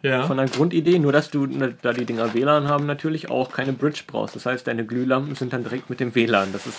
Ja. 0.02 0.24
Von 0.24 0.36
der 0.36 0.48
Grundidee, 0.48 1.00
nur 1.00 1.14
dass 1.14 1.32
du, 1.32 1.46
ne, 1.46 1.74
da 1.82 1.94
die 1.94 2.04
Dinger 2.04 2.34
WLAN 2.34 2.68
haben, 2.68 2.86
natürlich 2.86 3.32
auch 3.32 3.50
keine 3.50 3.72
Bridge 3.72 4.02
brauchst. 4.06 4.36
Das 4.36 4.46
heißt, 4.46 4.68
deine 4.68 4.86
Glühlampen 4.86 5.36
sind 5.36 5.54
dann 5.54 5.64
direkt 5.64 5.90
mit 5.90 6.02
dem 6.02 6.14
WLAN. 6.14 6.52
Das 6.52 6.68
ist 6.68 6.78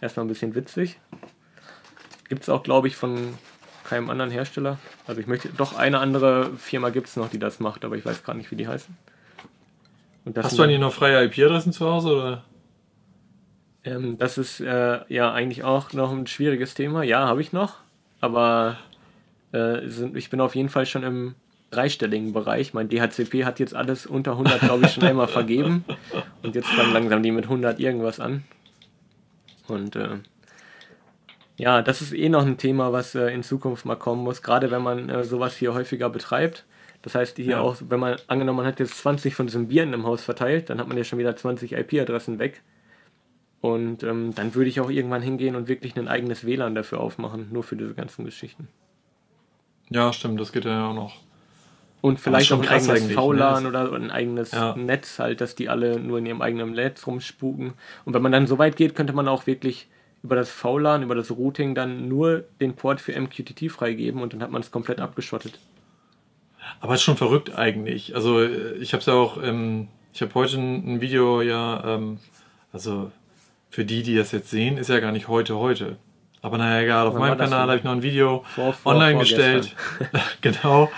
Erstmal 0.00 0.24
ein 0.24 0.28
bisschen 0.28 0.54
witzig. 0.54 0.98
Gibt 2.28 2.42
es 2.42 2.48
auch, 2.48 2.62
glaube 2.62 2.88
ich, 2.88 2.96
von 2.96 3.34
keinem 3.84 4.10
anderen 4.10 4.30
Hersteller. 4.30 4.78
Also 5.06 5.20
ich 5.20 5.26
möchte, 5.26 5.48
doch 5.48 5.76
eine 5.76 5.98
andere 5.98 6.50
Firma 6.56 6.90
gibt 6.90 7.08
es 7.08 7.16
noch, 7.16 7.30
die 7.30 7.38
das 7.38 7.58
macht, 7.58 7.84
aber 7.84 7.96
ich 7.96 8.04
weiß 8.04 8.22
gar 8.22 8.34
nicht, 8.34 8.50
wie 8.50 8.56
die 8.56 8.68
heißen. 8.68 8.96
Hast 10.36 10.58
du 10.58 10.62
eigentlich 10.62 10.78
noch 10.78 10.92
freie 10.92 11.24
IP-Adressen 11.24 11.72
zu 11.72 11.86
Hause 11.86 12.16
oder? 12.16 12.44
Ähm, 13.84 14.18
das 14.18 14.36
ist 14.36 14.60
äh, 14.60 15.00
ja 15.08 15.32
eigentlich 15.32 15.64
auch 15.64 15.92
noch 15.94 16.12
ein 16.12 16.26
schwieriges 16.26 16.74
Thema. 16.74 17.02
Ja, 17.02 17.26
habe 17.26 17.40
ich 17.40 17.52
noch, 17.52 17.76
aber 18.20 18.78
äh, 19.52 19.88
sind, 19.88 20.16
ich 20.16 20.28
bin 20.28 20.40
auf 20.42 20.54
jeden 20.54 20.68
Fall 20.68 20.84
schon 20.84 21.02
im 21.02 21.34
dreistelligen 21.70 22.32
Bereich. 22.32 22.74
Mein 22.74 22.88
DHCP 22.88 23.44
hat 23.44 23.58
jetzt 23.58 23.74
alles 23.74 24.06
unter 24.06 24.32
100, 24.32 24.60
glaube 24.60 24.86
ich, 24.86 24.92
schon 24.92 25.04
einmal 25.04 25.28
vergeben. 25.28 25.84
Und 26.42 26.54
jetzt 26.54 26.68
fangen 26.68 26.92
langsam 26.92 27.22
die 27.22 27.30
mit 27.30 27.44
100 27.44 27.78
irgendwas 27.78 28.20
an. 28.20 28.44
Und 29.68 29.96
äh, 29.96 30.18
ja, 31.56 31.82
das 31.82 32.00
ist 32.00 32.12
eh 32.12 32.28
noch 32.28 32.46
ein 32.46 32.56
Thema, 32.56 32.92
was 32.92 33.14
äh, 33.14 33.28
in 33.28 33.42
Zukunft 33.42 33.84
mal 33.84 33.96
kommen 33.96 34.22
muss, 34.22 34.42
gerade 34.42 34.70
wenn 34.70 34.82
man 34.82 35.08
äh, 35.08 35.24
sowas 35.24 35.56
hier 35.56 35.74
häufiger 35.74 36.08
betreibt. 36.08 36.64
Das 37.02 37.14
heißt, 37.14 37.36
hier 37.36 37.46
ja. 37.46 37.60
auch, 37.60 37.76
wenn 37.80 38.00
man 38.00 38.16
angenommen, 38.26 38.58
man 38.58 38.66
hat 38.66 38.80
jetzt 38.80 38.98
20 38.98 39.34
von 39.34 39.46
diesen 39.46 39.68
Bieren 39.68 39.92
im 39.92 40.04
Haus 40.04 40.22
verteilt, 40.22 40.70
dann 40.70 40.78
hat 40.78 40.88
man 40.88 40.96
ja 40.96 41.04
schon 41.04 41.18
wieder 41.18 41.36
20 41.36 41.72
IP-Adressen 41.72 42.38
weg. 42.38 42.62
Und 43.60 44.02
ähm, 44.04 44.34
dann 44.34 44.54
würde 44.54 44.68
ich 44.68 44.80
auch 44.80 44.90
irgendwann 44.90 45.22
hingehen 45.22 45.56
und 45.56 45.68
wirklich 45.68 45.96
ein 45.96 46.08
eigenes 46.08 46.46
WLAN 46.46 46.74
dafür 46.74 47.00
aufmachen, 47.00 47.48
nur 47.50 47.64
für 47.64 47.76
diese 47.76 47.94
ganzen 47.94 48.24
Geschichten. 48.24 48.68
Ja, 49.90 50.12
stimmt, 50.12 50.40
das 50.40 50.52
geht 50.52 50.64
ja 50.64 50.88
auch 50.88 50.94
noch. 50.94 51.16
Und 52.00 52.20
vielleicht 52.20 52.52
auch 52.52 52.62
ein 52.62 52.68
eigenes 52.68 53.12
VLAN 53.12 53.62
ne? 53.64 53.68
oder 53.68 53.92
ein 53.92 54.10
eigenes 54.10 54.52
ja. 54.52 54.76
Netz, 54.76 55.18
halt, 55.18 55.40
dass 55.40 55.54
die 55.54 55.68
alle 55.68 55.98
nur 55.98 56.18
in 56.18 56.26
ihrem 56.26 56.42
eigenen 56.42 56.72
Netz 56.72 57.06
rumspuken. 57.06 57.74
Und 58.04 58.14
wenn 58.14 58.22
man 58.22 58.32
dann 58.32 58.46
so 58.46 58.58
weit 58.58 58.76
geht, 58.76 58.94
könnte 58.94 59.12
man 59.12 59.26
auch 59.26 59.46
wirklich 59.46 59.88
über 60.22 60.36
das 60.36 60.50
VLAN, 60.50 61.02
über 61.02 61.14
das 61.14 61.30
Routing 61.30 61.74
dann 61.74 62.08
nur 62.08 62.44
den 62.60 62.74
Port 62.74 63.00
für 63.00 63.18
MQTT 63.18 63.70
freigeben 63.70 64.22
und 64.22 64.32
dann 64.32 64.42
hat 64.42 64.50
man 64.50 64.62
es 64.62 64.70
komplett 64.70 65.00
abgeschottet. 65.00 65.58
Aber 66.80 66.94
es 66.94 67.00
ist 67.00 67.04
schon 67.04 67.16
verrückt 67.16 67.56
eigentlich. 67.56 68.14
Also 68.14 68.42
ich 68.42 68.92
habe 68.92 69.00
es 69.00 69.06
ja 69.06 69.14
auch, 69.14 69.42
ähm, 69.42 69.88
ich 70.12 70.22
habe 70.22 70.34
heute 70.34 70.58
ein 70.58 71.00
Video 71.00 71.40
ja, 71.42 71.82
ähm, 71.84 72.18
also 72.72 73.10
für 73.70 73.84
die, 73.84 74.02
die 74.02 74.16
das 74.16 74.32
jetzt 74.32 74.50
sehen, 74.50 74.76
ist 74.76 74.88
ja 74.88 75.00
gar 75.00 75.12
nicht 75.12 75.28
heute 75.28 75.56
heute. 75.56 75.96
Aber 76.40 76.56
naja, 76.58 76.82
egal, 76.82 77.06
auf 77.08 77.14
meinem 77.14 77.36
Kanal 77.36 77.68
habe 77.68 77.78
ich 77.78 77.84
noch 77.84 77.92
ein 77.92 78.02
Video 78.02 78.44
vor, 78.54 78.72
vor, 78.72 78.94
online 78.94 79.18
gestellt. 79.18 79.74
genau. 80.40 80.90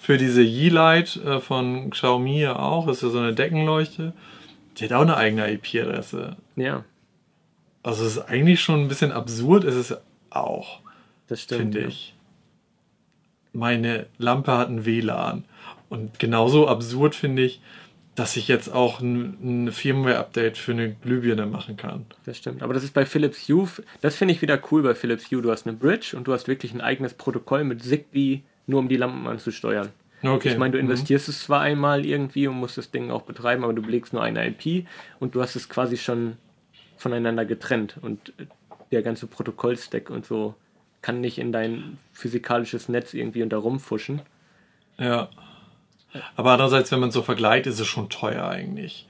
Für 0.00 0.18
diese 0.18 0.42
Yeelight 0.42 1.16
äh, 1.16 1.40
von 1.40 1.90
Xiaomi 1.90 2.40
ja 2.40 2.58
auch. 2.58 2.86
Das 2.86 2.96
ist 2.96 3.02
ja 3.04 3.08
so 3.10 3.18
eine 3.18 3.32
Deckenleuchte. 3.32 4.12
Die 4.76 4.84
hat 4.84 4.92
auch 4.92 5.02
eine 5.02 5.16
eigene 5.16 5.50
IP-Adresse. 5.52 6.36
Ja. 6.56 6.84
Also 7.82 8.04
es 8.04 8.16
ist 8.16 8.28
eigentlich 8.28 8.60
schon 8.60 8.82
ein 8.82 8.88
bisschen 8.88 9.12
absurd, 9.12 9.64
ist 9.64 9.76
es 9.76 9.96
auch. 10.30 10.80
Das 11.28 11.42
stimmt. 11.42 11.60
Finde 11.60 11.80
ja. 11.82 11.88
ich. 11.88 12.14
Meine 13.52 14.06
Lampe 14.18 14.52
hat 14.52 14.68
ein 14.68 14.84
WLAN. 14.84 15.44
Und 15.88 16.18
genauso 16.18 16.68
absurd 16.68 17.14
finde 17.14 17.42
ich, 17.42 17.60
dass 18.18 18.36
ich 18.36 18.48
jetzt 18.48 18.72
auch 18.72 19.00
ein, 19.00 19.66
ein 19.66 19.72
Firmware-Update 19.72 20.58
für 20.58 20.72
eine 20.72 20.94
Glühbirne 20.94 21.46
machen 21.46 21.76
kann. 21.76 22.06
Das 22.24 22.36
stimmt. 22.36 22.62
Aber 22.62 22.74
das 22.74 22.82
ist 22.82 22.94
bei 22.94 23.06
Philips 23.06 23.48
Hue, 23.48 23.68
das 24.00 24.16
finde 24.16 24.34
ich 24.34 24.42
wieder 24.42 24.60
cool 24.70 24.82
bei 24.82 24.94
Philips 24.94 25.30
Hue. 25.30 25.42
Du 25.42 25.50
hast 25.50 25.66
eine 25.66 25.76
Bridge 25.76 26.16
und 26.16 26.26
du 26.26 26.32
hast 26.32 26.48
wirklich 26.48 26.72
ein 26.72 26.80
eigenes 26.80 27.14
Protokoll 27.14 27.64
mit 27.64 27.82
Zigbee, 27.82 28.42
nur 28.66 28.80
um 28.80 28.88
die 28.88 28.96
Lampen 28.96 29.26
anzusteuern. 29.26 29.90
Okay. 30.22 30.48
Ich 30.48 30.58
meine, 30.58 30.72
du 30.72 30.78
mhm. 30.78 30.84
investierst 30.84 31.28
mhm. 31.28 31.32
es 31.32 31.42
zwar 31.44 31.60
einmal 31.60 32.04
irgendwie 32.04 32.48
und 32.48 32.56
musst 32.56 32.76
das 32.76 32.90
Ding 32.90 33.10
auch 33.10 33.22
betreiben, 33.22 33.62
aber 33.62 33.72
du 33.72 33.82
belegst 33.82 34.12
nur 34.12 34.22
eine 34.22 34.46
IP 34.48 34.86
und 35.20 35.34
du 35.34 35.40
hast 35.40 35.54
es 35.54 35.68
quasi 35.68 35.96
schon 35.96 36.36
voneinander 36.96 37.44
getrennt 37.44 37.96
und 38.00 38.32
der 38.90 39.02
ganze 39.02 39.26
Protokollstack 39.26 40.10
und 40.10 40.26
so 40.26 40.54
kann 41.02 41.20
nicht 41.20 41.38
in 41.38 41.52
dein 41.52 41.98
physikalisches 42.12 42.88
Netz 42.88 43.14
irgendwie 43.14 43.42
unter 43.44 43.58
rumfuschen. 43.58 44.20
Ja. 44.98 45.28
Aber 46.36 46.52
andererseits, 46.52 46.90
wenn 46.92 47.00
man 47.00 47.10
so 47.10 47.22
vergleicht, 47.22 47.66
ist 47.66 47.80
es 47.80 47.86
schon 47.86 48.08
teuer 48.08 48.48
eigentlich. 48.48 49.06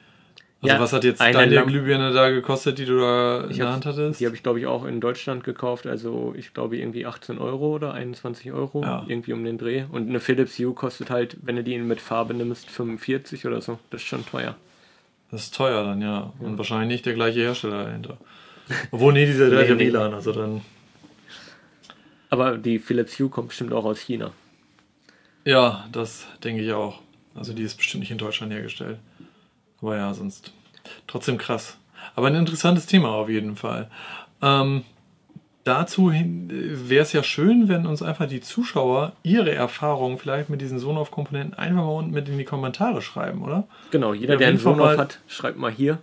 Also 0.61 0.75
ja, 0.75 0.81
was 0.81 0.93
hat 0.93 1.05
jetzt 1.05 1.21
deine 1.21 1.55
Lamp 1.55 1.69
Glühbirne 1.69 2.13
da 2.13 2.31
gekostet, 2.31 2.79
die 2.79 2.85
du 2.85 2.99
da 2.99 3.45
in 3.45 3.57
der 3.57 3.73
Hand 3.73 3.87
hattest? 3.87 4.19
Die 4.19 4.27
habe 4.27 4.35
ich, 4.35 4.43
glaube 4.43 4.59
ich, 4.59 4.67
auch 4.67 4.85
in 4.85 5.01
Deutschland 5.01 5.45
gekauft. 5.45 5.87
Also 5.87 6.35
ich 6.37 6.53
glaube 6.53 6.77
irgendwie 6.77 7.07
18 7.07 7.39
Euro 7.39 7.77
oder 7.77 7.95
21 7.95 8.51
Euro. 8.51 8.83
Ja. 8.83 9.05
Irgendwie 9.07 9.33
um 9.33 9.45
den 9.45 9.57
Dreh. 9.57 9.85
Und 9.93 10.09
eine 10.09 10.19
Philips 10.19 10.59
Hue 10.59 10.75
kostet 10.75 11.11
halt, 11.11 11.37
wenn 11.43 11.55
du 11.55 11.63
die 11.63 11.79
mit 11.79 12.01
Farbe 12.01 12.35
nimmst, 12.35 12.71
45 12.71 13.47
oder 13.47 13.61
so. 13.61 13.79
Das 13.91 14.01
ist 14.01 14.09
schon 14.09 14.27
teuer. 14.27 14.57
Das 15.31 15.45
ist 15.45 15.55
teuer 15.55 15.85
dann, 15.85 16.03
ja. 16.03 16.33
Und 16.41 16.53
ja. 16.53 16.59
wahrscheinlich 16.59 16.89
nicht 16.89 17.07
der 17.07 17.15
gleiche 17.15 17.39
Hersteller 17.39 17.85
dahinter. 17.85 18.19
Obwohl, 18.91 19.13
nee, 19.13 19.27
dieser 19.27 19.51
gleiche 19.51 19.77
nee, 19.77 19.93
WLAN, 19.93 20.13
also 20.13 20.33
dann. 20.33 20.63
Aber 22.31 22.59
die 22.59 22.81
Philips 22.81 23.17
Hue 23.21 23.29
kommt 23.29 23.49
bestimmt 23.49 23.73
auch 23.73 23.85
aus 23.85 24.01
China. 24.01 24.33
Ja, 25.45 25.87
das 25.93 26.27
denke 26.45 26.63
ich 26.63 26.73
auch. 26.73 27.01
Also 27.35 27.53
die 27.53 27.63
ist 27.63 27.77
bestimmt 27.77 28.01
nicht 28.01 28.11
in 28.11 28.19
Deutschland 28.19 28.53
hergestellt. 28.53 28.99
Aber 29.81 29.97
ja, 29.97 30.13
sonst 30.13 30.53
trotzdem 31.07 31.39
krass. 31.39 31.79
Aber 32.15 32.27
ein 32.27 32.35
interessantes 32.35 32.87
Thema 32.87 33.11
auf 33.11 33.29
jeden 33.29 33.57
Fall. 33.57 33.89
Ähm, 34.43 34.85
dazu 35.65 36.13
wäre 36.13 37.03
es 37.03 37.13
ja 37.13 37.23
schön, 37.23 37.69
wenn 37.69 37.87
uns 37.87 38.03
einfach 38.03 38.27
die 38.27 38.41
Zuschauer 38.41 39.13
ihre 39.23 39.55
Erfahrungen 39.55 40.19
vielleicht 40.19 40.49
mit 40.49 40.61
diesen 40.61 40.79
Sonoff-Komponenten 40.79 41.55
einfach 41.55 41.85
mal 41.85 41.93
unten 41.93 42.11
mit 42.11 42.29
in 42.29 42.39
die 42.39 42.45
Kommentare 42.45 43.03
schreiben, 43.03 43.43
oder? 43.43 43.69
Genau, 43.91 44.15
jeder, 44.15 44.35
ja, 44.35 44.39
der 44.39 44.49
einen 44.49 44.59
Sonoff 44.59 44.97
hat, 44.97 45.21
schreibt 45.29 45.59
mal 45.59 45.71
hier. 45.71 45.99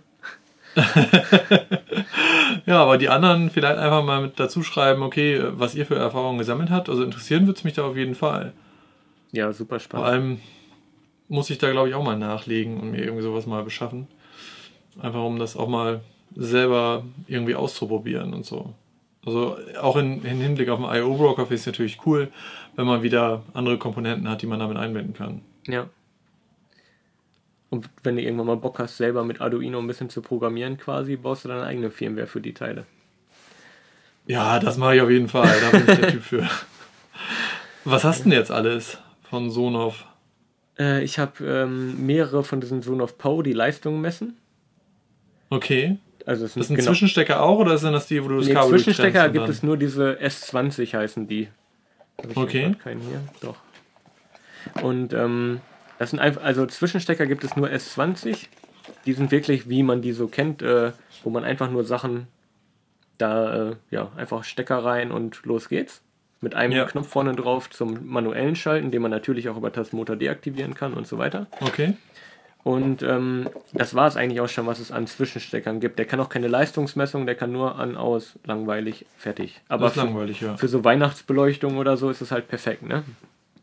ja, 2.66 2.82
aber 2.82 2.98
die 2.98 3.08
anderen 3.08 3.50
vielleicht 3.50 3.78
einfach 3.78 4.04
mal 4.04 4.20
mit 4.20 4.38
dazu 4.38 4.62
schreiben, 4.62 5.02
okay, 5.02 5.42
was 5.52 5.74
ihr 5.74 5.86
für 5.86 5.94
Erfahrungen 5.94 6.38
gesammelt 6.38 6.70
habt. 6.70 6.90
Also 6.90 7.02
interessieren 7.02 7.46
würde 7.46 7.56
es 7.56 7.64
mich 7.64 7.74
da 7.74 7.84
auf 7.84 7.96
jeden 7.96 8.14
Fall. 8.14 8.52
Ja, 9.36 9.52
super 9.52 9.78
spannend. 9.78 10.06
Vor 10.06 10.12
allem 10.12 10.40
muss 11.28 11.50
ich 11.50 11.58
da, 11.58 11.70
glaube 11.70 11.90
ich, 11.90 11.94
auch 11.94 12.02
mal 12.02 12.16
nachlegen 12.16 12.80
und 12.80 12.90
mir 12.90 13.04
irgendwie 13.04 13.22
sowas 13.22 13.46
mal 13.46 13.62
beschaffen. 13.62 14.08
Einfach 14.98 15.22
um 15.22 15.38
das 15.38 15.56
auch 15.56 15.68
mal 15.68 16.00
selber 16.34 17.04
irgendwie 17.26 17.54
auszuprobieren 17.54 18.32
und 18.32 18.46
so. 18.46 18.72
Also 19.26 19.58
auch 19.78 19.96
in, 19.96 20.24
in 20.24 20.40
Hinblick 20.40 20.70
auf 20.70 20.78
den 20.78 20.88
IO-Broker 20.88 21.42
ich 21.44 21.60
es 21.60 21.66
natürlich 21.66 21.98
cool, 22.06 22.28
wenn 22.76 22.86
man 22.86 23.02
wieder 23.02 23.42
andere 23.52 23.76
Komponenten 23.76 24.26
hat, 24.26 24.40
die 24.40 24.46
man 24.46 24.58
damit 24.58 24.78
einbinden 24.78 25.12
kann. 25.12 25.42
Ja. 25.66 25.90
Und 27.68 27.90
wenn 28.04 28.16
du 28.16 28.22
irgendwann 28.22 28.46
mal 28.46 28.56
Bock 28.56 28.78
hast, 28.78 28.96
selber 28.96 29.22
mit 29.22 29.42
Arduino 29.42 29.78
ein 29.80 29.86
bisschen 29.86 30.08
zu 30.08 30.22
programmieren 30.22 30.78
quasi, 30.78 31.16
baust 31.16 31.44
du 31.44 31.48
deine 31.48 31.64
eigene 31.64 31.90
Firmware 31.90 32.26
für 32.26 32.40
die 32.40 32.54
Teile. 32.54 32.86
Ja, 34.26 34.60
das 34.60 34.78
mache 34.78 34.96
ich 34.96 35.02
auf 35.02 35.10
jeden 35.10 35.28
Fall. 35.28 35.60
Da 35.60 35.70
bin 35.76 35.80
ich 35.80 36.00
der 36.00 36.08
Typ 36.08 36.22
für. 36.22 36.48
Was 37.84 38.02
hast 38.02 38.20
du 38.20 38.30
denn 38.30 38.38
jetzt 38.38 38.50
alles 38.50 38.98
von 39.36 39.50
Sonoff? 39.50 40.06
Äh, 40.78 41.04
ich 41.04 41.18
habe 41.18 41.44
ähm, 41.44 42.06
mehrere 42.06 42.42
von 42.42 42.60
diesen 42.60 42.80
Sonoff 42.80 43.18
Pow, 43.18 43.42
die 43.42 43.52
Leistungen 43.52 44.00
messen. 44.00 44.36
Okay. 45.50 45.98
Also 46.24 46.46
es 46.46 46.54
das 46.54 46.68
sind 46.68 46.76
genau 46.76 46.90
Zwischenstecker 46.90 47.42
auch 47.42 47.58
oder 47.58 47.76
sind 47.78 47.92
das 47.92 48.06
die, 48.06 48.24
wo 48.24 48.28
du 48.28 48.38
das 48.38 48.46
nee, 48.46 48.54
Kabel 48.54 48.70
Zwischenstecker 48.70 49.28
gibt 49.28 49.48
es 49.48 49.62
nur 49.62 49.76
diese 49.76 50.18
S20 50.20 50.92
heißen 50.92 51.28
die. 51.28 51.48
okay. 52.34 52.74
Keinen 52.82 53.02
hier, 53.02 53.20
doch. 53.40 53.56
Und 54.82 55.12
ähm, 55.12 55.60
das 55.98 56.10
sind 56.10 56.18
einfach, 56.18 56.42
also 56.42 56.66
Zwischenstecker 56.66 57.26
gibt 57.26 57.44
es 57.44 57.54
nur 57.56 57.68
S20. 57.68 58.48
Die 59.04 59.12
sind 59.12 59.30
wirklich, 59.30 59.68
wie 59.68 59.82
man 59.82 60.02
die 60.02 60.12
so 60.12 60.26
kennt, 60.26 60.62
äh, 60.62 60.92
wo 61.22 61.30
man 61.30 61.44
einfach 61.44 61.70
nur 61.70 61.84
Sachen 61.84 62.26
da, 63.18 63.70
äh, 63.70 63.76
ja, 63.90 64.10
einfach 64.16 64.44
Stecker 64.44 64.78
rein 64.78 65.12
und 65.12 65.44
los 65.44 65.68
geht's 65.68 66.02
mit 66.46 66.54
einem 66.54 66.74
ja. 66.74 66.84
Knopf 66.84 67.08
vorne 67.08 67.34
drauf 67.34 67.68
zum 67.70 68.06
manuellen 68.06 68.54
Schalten, 68.54 68.92
den 68.92 69.02
man 69.02 69.10
natürlich 69.10 69.48
auch 69.48 69.56
über 69.56 69.72
Tastenmotor 69.72 70.14
deaktivieren 70.14 70.74
kann 70.74 70.94
und 70.94 71.04
so 71.04 71.18
weiter. 71.18 71.48
Okay. 71.60 71.94
Und 72.62 73.02
ähm, 73.02 73.48
das 73.72 73.96
war 73.96 74.06
es 74.06 74.16
eigentlich 74.16 74.40
auch 74.40 74.48
schon, 74.48 74.64
was 74.64 74.78
es 74.78 74.92
an 74.92 75.08
Zwischensteckern 75.08 75.80
gibt. 75.80 75.98
Der 75.98 76.06
kann 76.06 76.20
auch 76.20 76.28
keine 76.28 76.46
Leistungsmessung, 76.46 77.26
der 77.26 77.34
kann 77.34 77.50
nur 77.50 77.80
an, 77.80 77.96
aus, 77.96 78.38
langweilig, 78.44 79.06
fertig. 79.18 79.60
Aber 79.66 79.90
für, 79.90 79.98
langweilig, 79.98 80.40
ja. 80.40 80.56
für 80.56 80.68
so 80.68 80.84
Weihnachtsbeleuchtung 80.84 81.78
oder 81.78 81.96
so 81.96 82.10
ist 82.10 82.20
es 82.20 82.30
halt 82.30 82.46
perfekt, 82.46 82.82
ne? 82.82 83.02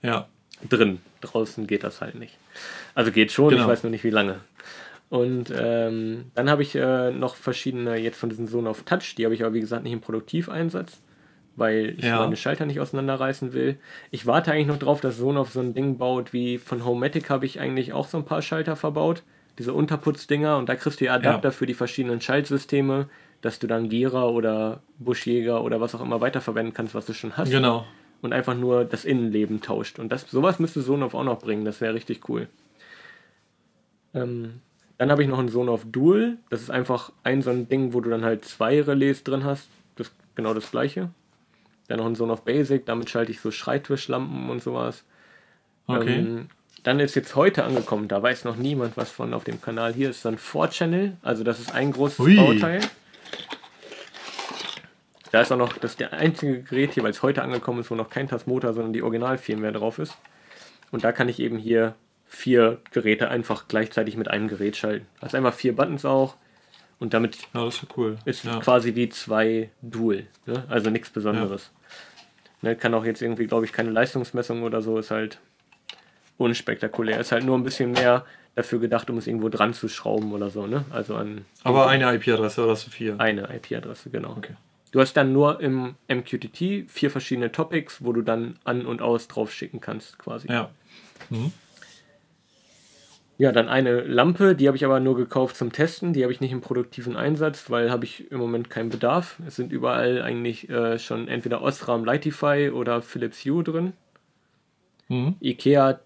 Ja. 0.01 0.27
Drin, 0.69 0.99
draußen 1.21 1.65
geht 1.65 1.85
das 1.85 2.01
halt 2.01 2.15
nicht. 2.15 2.37
Also 2.95 3.13
geht 3.13 3.31
schon, 3.31 3.51
genau. 3.51 3.61
ich 3.61 3.67
weiß 3.69 3.83
nur 3.83 3.91
nicht 3.91 4.03
wie 4.03 4.09
lange. 4.09 4.41
Und 5.09 5.53
ähm, 5.55 6.31
dann 6.35 6.49
habe 6.49 6.63
ich 6.63 6.75
äh, 6.75 7.11
noch 7.11 7.35
verschiedene 7.35 7.95
jetzt 7.95 8.17
von 8.17 8.29
diesen 8.29 8.47
Sohn 8.47 8.67
auf 8.67 8.83
Touch, 8.83 9.15
die 9.17 9.23
habe 9.23 9.35
ich 9.35 9.41
aber 9.41 9.53
wie 9.53 9.61
gesagt 9.61 9.83
nicht 9.83 9.93
im 9.93 10.01
Produktiveinsatz 10.01 10.99
weil 11.55 11.95
ich 11.97 12.05
ja. 12.05 12.19
meine 12.19 12.35
Schalter 12.35 12.65
nicht 12.65 12.79
auseinanderreißen 12.79 13.53
will. 13.53 13.77
Ich 14.11 14.25
warte 14.25 14.51
eigentlich 14.51 14.67
noch 14.67 14.79
drauf, 14.79 15.01
dass 15.01 15.17
Sonoff 15.17 15.51
so 15.51 15.59
ein 15.59 15.73
Ding 15.73 15.97
baut 15.97 16.33
wie 16.33 16.57
von 16.57 16.85
Homematic 16.85 17.29
habe 17.29 17.45
ich 17.45 17.59
eigentlich 17.59 17.93
auch 17.93 18.07
so 18.07 18.17
ein 18.17 18.25
paar 18.25 18.41
Schalter 18.41 18.75
verbaut. 18.75 19.23
Diese 19.59 19.73
Unterputzdinger 19.73 20.57
und 20.57 20.67
da 20.67 20.75
kriegst 20.75 20.99
du 20.99 21.05
ja 21.05 21.13
Adapter 21.13 21.49
ja. 21.49 21.51
für 21.51 21.67
die 21.67 21.75
verschiedenen 21.75 22.21
Schaltsysteme, 22.21 23.07
dass 23.41 23.59
du 23.59 23.67
dann 23.67 23.89
Gera 23.89 24.27
oder 24.27 24.81
Buschjäger 24.97 25.63
oder 25.63 25.79
was 25.79 25.93
auch 25.93 26.01
immer 26.01 26.21
weiterverwenden 26.21 26.73
kannst, 26.73 26.95
was 26.95 27.05
du 27.05 27.13
schon 27.13 27.37
hast. 27.37 27.51
Genau. 27.51 27.85
Und 28.21 28.33
einfach 28.33 28.55
nur 28.55 28.85
das 28.85 29.05
Innenleben 29.05 29.61
tauscht. 29.61 29.99
Und 29.99 30.11
das, 30.11 30.29
sowas 30.31 30.57
müsste 30.57 30.81
Sonoff 30.81 31.13
auch 31.13 31.25
noch 31.25 31.39
bringen, 31.39 31.65
das 31.65 31.81
wäre 31.81 31.93
richtig 31.93 32.27
cool. 32.29 32.47
Ähm, 34.13 34.61
dann 34.97 35.11
habe 35.11 35.21
ich 35.21 35.29
noch 35.29 35.39
einen 35.39 35.49
Sonoff 35.49 35.85
Dual. 35.85 36.37
Das 36.49 36.61
ist 36.61 36.71
einfach 36.71 37.11
ein 37.23 37.41
so 37.41 37.49
ein 37.49 37.67
Ding, 37.67 37.93
wo 37.93 38.01
du 38.01 38.09
dann 38.09 38.23
halt 38.23 38.45
zwei 38.45 38.81
Relais 38.81 39.23
drin 39.23 39.43
hast. 39.43 39.67
Das 39.95 40.11
genau 40.35 40.53
das 40.53 40.71
gleiche. 40.71 41.09
Dann 41.87 41.99
noch 41.99 42.05
ein 42.05 42.15
Sohn 42.15 42.31
of 42.31 42.43
Basic, 42.43 42.85
damit 42.85 43.09
schalte 43.09 43.31
ich 43.31 43.41
so 43.41 43.51
Schreibtischlampen 43.51 44.49
und 44.49 44.61
sowas. 44.63 45.03
Okay. 45.87 46.15
Ähm, 46.19 46.49
dann 46.83 46.99
ist 46.99 47.15
jetzt 47.15 47.35
heute 47.35 47.63
angekommen, 47.63 48.07
da 48.07 48.21
weiß 48.21 48.43
noch 48.43 48.57
niemand 48.57 48.97
was 48.97 49.09
von 49.09 49.33
auf 49.33 49.43
dem 49.43 49.61
Kanal. 49.61 49.93
Hier 49.93 50.09
ist 50.09 50.25
dann 50.25 50.37
4-Channel, 50.37 51.17
also 51.21 51.43
das 51.43 51.59
ist 51.59 51.73
ein 51.73 51.91
großes 51.91 52.19
Ui. 52.19 52.35
Bauteil. 52.35 52.81
Da 55.31 55.41
ist 55.41 55.51
auch 55.51 55.57
noch, 55.57 55.73
das 55.73 55.91
ist 55.91 55.99
der 55.99 56.13
einzige 56.13 56.61
Gerät 56.61 56.93
hier, 56.93 57.03
weil 57.03 57.11
es 57.11 57.23
heute 57.23 57.41
angekommen 57.41 57.79
ist, 57.79 57.89
wo 57.89 57.95
noch 57.95 58.09
kein 58.09 58.27
Tasmotor, 58.27 58.73
sondern 58.73 58.93
die 58.93 59.01
Original-Firmware 59.01 59.71
drauf 59.71 59.97
ist. 59.97 60.15
Und 60.91 61.03
da 61.03 61.11
kann 61.11 61.27
ich 61.27 61.39
eben 61.39 61.57
hier 61.57 61.95
vier 62.27 62.79
Geräte 62.91 63.29
einfach 63.29 63.67
gleichzeitig 63.67 64.17
mit 64.17 64.27
einem 64.27 64.47
Gerät 64.47 64.77
schalten. 64.77 65.07
Also 65.21 65.37
einmal 65.37 65.51
vier 65.53 65.75
Buttons 65.75 66.05
auch, 66.05 66.35
und 66.99 67.13
damit 67.13 67.37
ja, 67.53 67.67
ist, 67.67 67.85
cool. 67.97 68.17
ist 68.25 68.43
ja. 68.45 68.59
quasi 68.59 68.95
wie 68.95 69.09
zwei 69.09 69.69
Dual. 69.81 70.27
Ne? 70.45 70.63
Also 70.69 70.89
nichts 70.89 71.09
Besonderes. 71.09 71.71
Ja. 72.61 72.69
Ne, 72.69 72.75
kann 72.77 72.93
auch 72.93 73.03
jetzt 73.03 73.21
irgendwie, 73.21 73.45
glaube 73.45 73.65
ich, 73.65 73.73
keine 73.73 73.89
Leistungsmessung 73.89 74.63
oder 74.63 74.81
so, 74.81 74.97
ist 74.97 75.11
halt 75.11 75.39
unspektakulär. 76.37 77.19
Ist 77.19 77.31
halt 77.31 77.43
nur 77.43 77.57
ein 77.57 77.63
bisschen 77.63 77.91
mehr 77.91 78.25
dafür 78.55 78.79
gedacht, 78.79 79.09
um 79.09 79.17
es 79.17 79.27
irgendwo 79.27 79.49
dran 79.49 79.73
zu 79.73 79.89
schrauben 79.89 80.31
oder 80.31 80.49
so. 80.49 80.67
Ne? 80.67 80.85
Also 80.89 81.15
an 81.15 81.45
Aber 81.63 81.87
eine 81.87 82.13
IP-Adresse 82.15 82.63
oder 82.63 82.71
hast 82.71 82.87
du 82.87 82.91
vier? 82.91 83.19
Eine 83.19 83.49
IP-Adresse, 83.53 84.09
genau. 84.09 84.31
Okay. 84.37 84.53
Du 84.91 85.01
hast 85.01 85.13
dann 85.17 85.33
nur 85.33 85.59
im 85.59 85.95
MQTT 86.07 86.89
vier 86.89 87.09
verschiedene 87.09 87.51
Topics, 87.51 88.03
wo 88.03 88.13
du 88.13 88.21
dann 88.21 88.57
an 88.63 88.85
und 88.85 89.01
aus 89.01 89.27
drauf 89.27 89.51
schicken 89.51 89.81
kannst, 89.81 90.19
quasi. 90.19 90.47
Ja. 90.47 90.69
Mhm. 91.31 91.51
Ja, 93.43 93.51
dann 93.51 93.67
eine 93.67 93.99
Lampe, 93.99 94.55
die 94.55 94.67
habe 94.67 94.77
ich 94.77 94.85
aber 94.85 95.01
nur 95.01 95.17
gekauft 95.17 95.57
zum 95.57 95.73
Testen. 95.73 96.13
Die 96.13 96.23
habe 96.23 96.31
ich 96.31 96.39
nicht 96.39 96.53
im 96.53 96.61
produktiven 96.61 97.17
Einsatz, 97.17 97.69
weil 97.69 97.91
habe 97.91 98.05
ich 98.05 98.31
im 98.31 98.39
Moment 98.39 98.69
keinen 98.69 98.89
Bedarf. 98.89 99.37
Es 99.45 99.57
sind 99.57 99.73
überall 99.73 100.21
eigentlich 100.21 100.69
äh, 100.69 100.97
schon 100.97 101.27
entweder 101.27 101.61
Osram 101.61 102.05
Lightify 102.05 102.71
oder 102.73 103.01
Philips 103.01 103.43
Hue 103.43 103.61
drin. 103.61 103.91
Mhm. 105.09 105.35
Ikea 105.41 105.99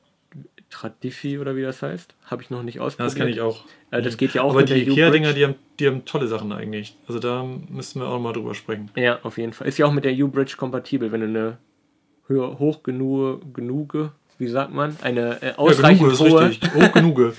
Tradifi 0.71 1.37
oder 1.37 1.55
wie 1.55 1.61
das 1.61 1.83
heißt, 1.83 2.15
habe 2.25 2.41
ich 2.41 2.49
noch 2.49 2.63
nicht 2.63 2.79
ausprobiert. 2.79 3.11
das 3.11 3.15
kenne 3.15 3.29
ich 3.29 3.41
auch. 3.41 3.65
Äh, 3.91 4.01
das 4.01 4.17
geht 4.17 4.33
ja 4.33 4.41
auch 4.41 4.49
Aber 4.49 4.61
mit 4.61 4.69
die 4.69 4.89
Ikea-Dinger, 4.89 5.33
die 5.33 5.45
haben, 5.45 5.55
die 5.79 5.85
haben 5.85 6.05
tolle 6.05 6.25
Sachen 6.25 6.51
eigentlich. 6.51 6.97
Also 7.07 7.19
da 7.19 7.43
müssen 7.69 8.01
wir 8.01 8.07
auch 8.07 8.19
mal 8.19 8.33
drüber 8.33 8.55
sprechen. 8.55 8.89
Ja, 8.95 9.19
auf 9.21 9.37
jeden 9.37 9.53
Fall. 9.53 9.67
Ist 9.67 9.77
ja 9.77 9.85
auch 9.85 9.93
mit 9.93 10.05
der 10.05 10.13
U-Bridge 10.13 10.55
kompatibel, 10.57 11.11
wenn 11.11 11.21
du 11.21 11.27
eine 11.27 11.57
höher, 12.25 12.57
hoch 12.57 12.81
genug, 12.81 13.53
genug 13.53 14.11
wie 14.37 14.47
sagt 14.47 14.73
man, 14.73 14.97
eine 15.01 15.41
äh, 15.41 15.53
ausreichend 15.55 16.19
ja, 16.19 16.19
hohe, 16.19 16.49
hoch 16.49 16.91
genug. 16.91 17.33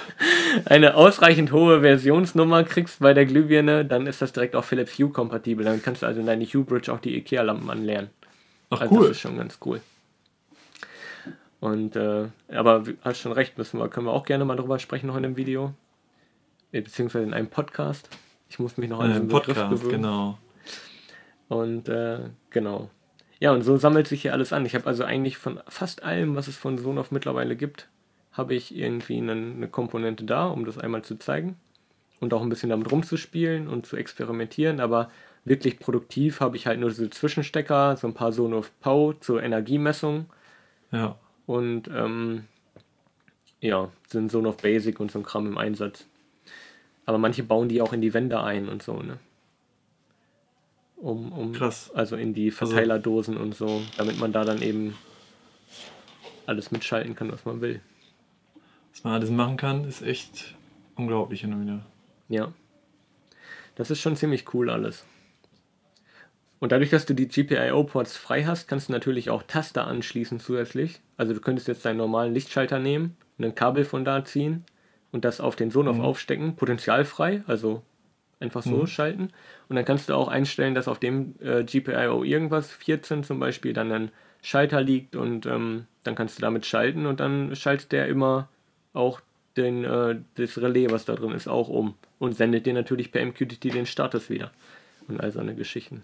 eine 0.64 0.94
ausreichend 0.94 1.52
hohe 1.52 1.80
Versionsnummer 1.80 2.64
kriegst 2.64 3.00
bei 3.00 3.14
der 3.14 3.26
Glühbirne, 3.26 3.84
dann 3.84 4.06
ist 4.06 4.22
das 4.22 4.32
direkt 4.32 4.56
auch 4.56 4.64
Philips 4.64 4.98
Hue 4.98 5.10
kompatibel. 5.10 5.64
Dann 5.64 5.82
kannst 5.82 6.02
du 6.02 6.06
also 6.06 6.20
in 6.20 6.26
deine 6.26 6.44
Hue 6.44 6.64
Bridge 6.64 6.92
auch 6.92 7.00
die 7.00 7.16
IKEA-Lampen 7.16 7.70
anlernen. 7.70 8.10
Ach 8.70 8.80
also 8.80 8.94
cool. 8.94 9.08
Das 9.08 9.10
ist 9.12 9.20
schon 9.20 9.36
ganz 9.36 9.58
cool. 9.64 9.80
Und, 11.60 11.94
äh, 11.96 12.28
aber 12.48 12.84
hast 13.02 13.20
schon 13.20 13.32
recht, 13.32 13.58
müssen 13.58 13.78
wir, 13.78 13.88
können 13.88 14.06
wir 14.06 14.12
auch 14.12 14.24
gerne 14.24 14.44
mal 14.44 14.56
drüber 14.56 14.78
sprechen 14.78 15.12
heute 15.12 15.26
im 15.26 15.36
Video. 15.36 15.74
Äh, 16.72 16.80
beziehungsweise 16.80 17.24
in 17.24 17.34
einem 17.34 17.48
Podcast. 17.48 18.08
Ich 18.48 18.58
muss 18.58 18.76
mich 18.76 18.88
noch 18.88 19.00
an 19.00 19.12
den 19.12 19.28
Podcast, 19.28 19.70
gewöhnen. 19.70 19.90
genau. 19.90 20.38
Und 21.48 21.88
äh, 21.88 22.20
genau. 22.50 22.90
Ja, 23.40 23.52
und 23.52 23.62
so 23.62 23.76
sammelt 23.78 24.06
sich 24.06 24.22
hier 24.22 24.34
alles 24.34 24.52
an. 24.52 24.66
Ich 24.66 24.74
habe 24.74 24.86
also 24.86 25.02
eigentlich 25.02 25.38
von 25.38 25.60
fast 25.66 26.02
allem, 26.02 26.36
was 26.36 26.46
es 26.46 26.56
von 26.56 26.78
Sonoff 26.78 27.10
mittlerweile 27.10 27.56
gibt, 27.56 27.88
habe 28.32 28.54
ich 28.54 28.76
irgendwie 28.76 29.16
eine, 29.16 29.32
eine 29.32 29.66
Komponente 29.66 30.24
da, 30.24 30.46
um 30.46 30.64
das 30.64 30.78
einmal 30.78 31.02
zu 31.02 31.16
zeigen 31.16 31.56
und 32.20 32.34
auch 32.34 32.42
ein 32.42 32.50
bisschen 32.50 32.68
damit 32.68 32.92
rumzuspielen 32.92 33.66
und 33.66 33.86
zu 33.86 33.96
experimentieren, 33.96 34.78
aber 34.78 35.10
wirklich 35.44 35.78
produktiv 35.78 36.40
habe 36.40 36.56
ich 36.56 36.66
halt 36.66 36.80
nur 36.80 36.90
so 36.90 37.08
Zwischenstecker, 37.08 37.96
so 37.96 38.06
ein 38.06 38.14
paar 38.14 38.32
Sonoff 38.32 38.70
Pau 38.80 39.14
zur 39.14 39.42
Energiemessung. 39.42 40.26
Ja. 40.92 41.18
Und 41.46 41.88
ähm, 41.88 42.44
ja, 43.60 43.90
sind 44.06 44.30
Sonoff 44.30 44.58
Basic 44.58 45.00
und 45.00 45.10
so 45.10 45.18
ein 45.18 45.24
Kram 45.24 45.46
im 45.46 45.58
Einsatz. 45.58 46.06
Aber 47.06 47.16
manche 47.16 47.42
bauen 47.42 47.68
die 47.68 47.80
auch 47.80 47.94
in 47.94 48.02
die 48.02 48.12
Wände 48.12 48.42
ein 48.42 48.68
und 48.68 48.82
so, 48.82 49.02
ne? 49.02 49.18
Um, 51.00 51.32
um 51.32 51.52
Krass. 51.52 51.90
Also 51.94 52.16
in 52.16 52.34
die 52.34 52.50
also 52.50 52.66
Verteilerdosen 52.66 53.34
also, 53.34 53.44
und 53.44 53.54
so, 53.54 53.82
damit 53.96 54.18
man 54.18 54.32
da 54.32 54.44
dann 54.44 54.60
eben 54.60 54.96
alles 56.46 56.70
mitschalten 56.70 57.14
kann, 57.14 57.32
was 57.32 57.44
man 57.44 57.60
will. 57.60 57.80
Was 58.92 59.04
man 59.04 59.14
alles 59.14 59.30
machen 59.30 59.56
kann, 59.56 59.84
ist 59.84 60.02
echt 60.02 60.54
unglaublich 60.96 61.40
hin 61.40 61.54
und 61.54 61.62
wieder. 61.62 61.86
Ja. 62.28 62.52
Das 63.76 63.90
ist 63.90 64.00
schon 64.00 64.16
ziemlich 64.16 64.52
cool 64.52 64.68
alles. 64.68 65.04
Und 66.58 66.72
dadurch, 66.72 66.90
dass 66.90 67.06
du 67.06 67.14
die 67.14 67.28
GPIO-Ports 67.28 68.18
frei 68.18 68.44
hast, 68.44 68.68
kannst 68.68 68.88
du 68.88 68.92
natürlich 68.92 69.30
auch 69.30 69.42
Taster 69.42 69.86
anschließen 69.86 70.40
zusätzlich. 70.40 71.00
Also 71.16 71.32
du 71.32 71.40
könntest 71.40 71.68
jetzt 71.68 71.86
deinen 71.86 71.96
normalen 71.96 72.34
Lichtschalter 72.34 72.78
nehmen, 72.78 73.16
ein 73.38 73.54
Kabel 73.54 73.86
von 73.86 74.04
da 74.04 74.22
ziehen 74.26 74.64
und 75.12 75.24
das 75.24 75.40
auf 75.40 75.56
den 75.56 75.70
Sonoff 75.70 75.96
mhm. 75.96 76.02
aufstecken, 76.02 76.56
potenzialfrei, 76.56 77.42
also 77.46 77.82
einfach 78.40 78.62
so 78.62 78.78
mhm. 78.78 78.86
schalten. 78.86 79.30
Und 79.68 79.76
dann 79.76 79.84
kannst 79.84 80.08
du 80.08 80.14
auch 80.14 80.28
einstellen, 80.28 80.74
dass 80.74 80.88
auf 80.88 80.98
dem 80.98 81.34
äh, 81.40 81.62
GPIO 81.62 82.24
irgendwas, 82.24 82.72
14 82.72 83.22
zum 83.22 83.38
Beispiel, 83.38 83.72
dann 83.72 83.92
ein 83.92 84.10
Schalter 84.42 84.80
liegt 84.80 85.14
und 85.16 85.46
ähm, 85.46 85.86
dann 86.02 86.14
kannst 86.14 86.38
du 86.38 86.40
damit 86.40 86.66
schalten 86.66 87.06
und 87.06 87.20
dann 87.20 87.54
schaltet 87.54 87.92
der 87.92 88.08
immer 88.08 88.48
auch 88.94 89.20
den, 89.56 89.84
äh, 89.84 90.16
das 90.36 90.58
Relais, 90.58 90.90
was 90.90 91.04
da 91.04 91.14
drin 91.14 91.32
ist, 91.32 91.46
auch 91.46 91.68
um 91.68 91.94
und 92.18 92.34
sendet 92.34 92.66
dir 92.66 92.72
natürlich 92.72 93.12
per 93.12 93.24
MQTT 93.24 93.64
den 93.64 93.86
Status 93.86 94.30
wieder 94.30 94.50
und 95.08 95.20
all 95.20 95.30
seine 95.30 95.54
Geschichten. 95.54 96.02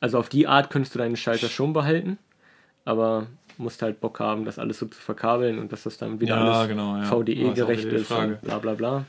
Also 0.00 0.18
auf 0.18 0.28
die 0.28 0.46
Art 0.46 0.70
könntest 0.70 0.94
du 0.94 1.00
deinen 1.00 1.16
Schalter 1.16 1.48
schon 1.48 1.72
behalten, 1.72 2.18
aber 2.84 3.26
musst 3.56 3.82
halt 3.82 4.00
Bock 4.00 4.20
haben, 4.20 4.44
das 4.44 4.60
alles 4.60 4.78
so 4.78 4.86
zu 4.86 5.00
verkabeln 5.00 5.58
und 5.58 5.72
dass 5.72 5.82
das 5.82 5.98
dann 5.98 6.20
wieder 6.20 6.36
ja, 6.36 6.44
alles 6.44 6.68
genau, 6.68 6.96
ja. 6.96 7.02
VDE-gerecht 7.02 7.86
ist 7.86 8.12
und 8.12 8.40
bla 8.42 8.58
bla 8.58 8.74
bla. 8.74 9.04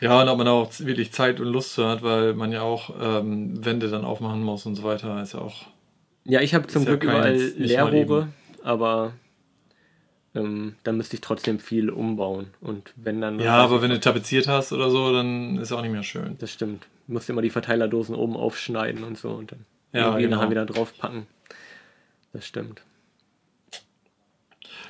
Ja, 0.00 0.20
und 0.22 0.28
ob 0.28 0.38
man 0.38 0.48
auch 0.48 0.70
wirklich 0.80 1.12
Zeit 1.12 1.40
und 1.40 1.48
Lust 1.48 1.74
zu 1.74 1.86
hat, 1.86 2.02
weil 2.02 2.34
man 2.34 2.52
ja 2.52 2.62
auch 2.62 2.90
ähm, 3.00 3.64
Wände 3.64 3.88
dann 3.88 4.04
aufmachen 4.04 4.42
muss 4.42 4.64
und 4.66 4.74
so 4.74 4.82
weiter, 4.82 5.22
ist 5.22 5.34
ja 5.34 5.40
auch. 5.40 5.66
Ja, 6.24 6.40
ich 6.40 6.54
habe 6.54 6.66
zum 6.68 6.84
Glück 6.84 7.04
ja 7.04 7.10
überall 7.10 7.36
Leerrohre, 7.36 8.28
aber 8.62 9.12
ähm, 10.34 10.76
dann 10.84 10.96
müsste 10.96 11.16
ich 11.16 11.20
trotzdem 11.20 11.58
viel 11.58 11.90
umbauen. 11.90 12.48
Und 12.60 12.92
wenn 12.96 13.20
dann. 13.20 13.40
Ja, 13.40 13.56
aber 13.56 13.82
wenn 13.82 13.90
du 13.90 14.00
tapeziert 14.00 14.48
hast 14.48 14.72
oder 14.72 14.90
so, 14.90 15.12
dann 15.12 15.56
ist 15.56 15.70
es 15.70 15.72
auch 15.72 15.82
nicht 15.82 15.92
mehr 15.92 16.02
schön. 16.02 16.36
Das 16.38 16.52
stimmt. 16.52 16.86
Du 17.06 17.14
musst 17.14 17.28
immer 17.28 17.42
die 17.42 17.50
Verteilerdosen 17.50 18.14
oben 18.14 18.36
aufschneiden 18.36 19.04
und 19.04 19.18
so 19.18 19.30
und 19.30 19.52
dann 19.52 19.66
ja, 19.92 20.06
irgendwie 20.06 20.22
genau. 20.24 20.36
nachher 20.36 20.50
wieder 20.50 20.66
draufpacken. 20.66 21.26
Das 22.32 22.46
stimmt. 22.46 22.82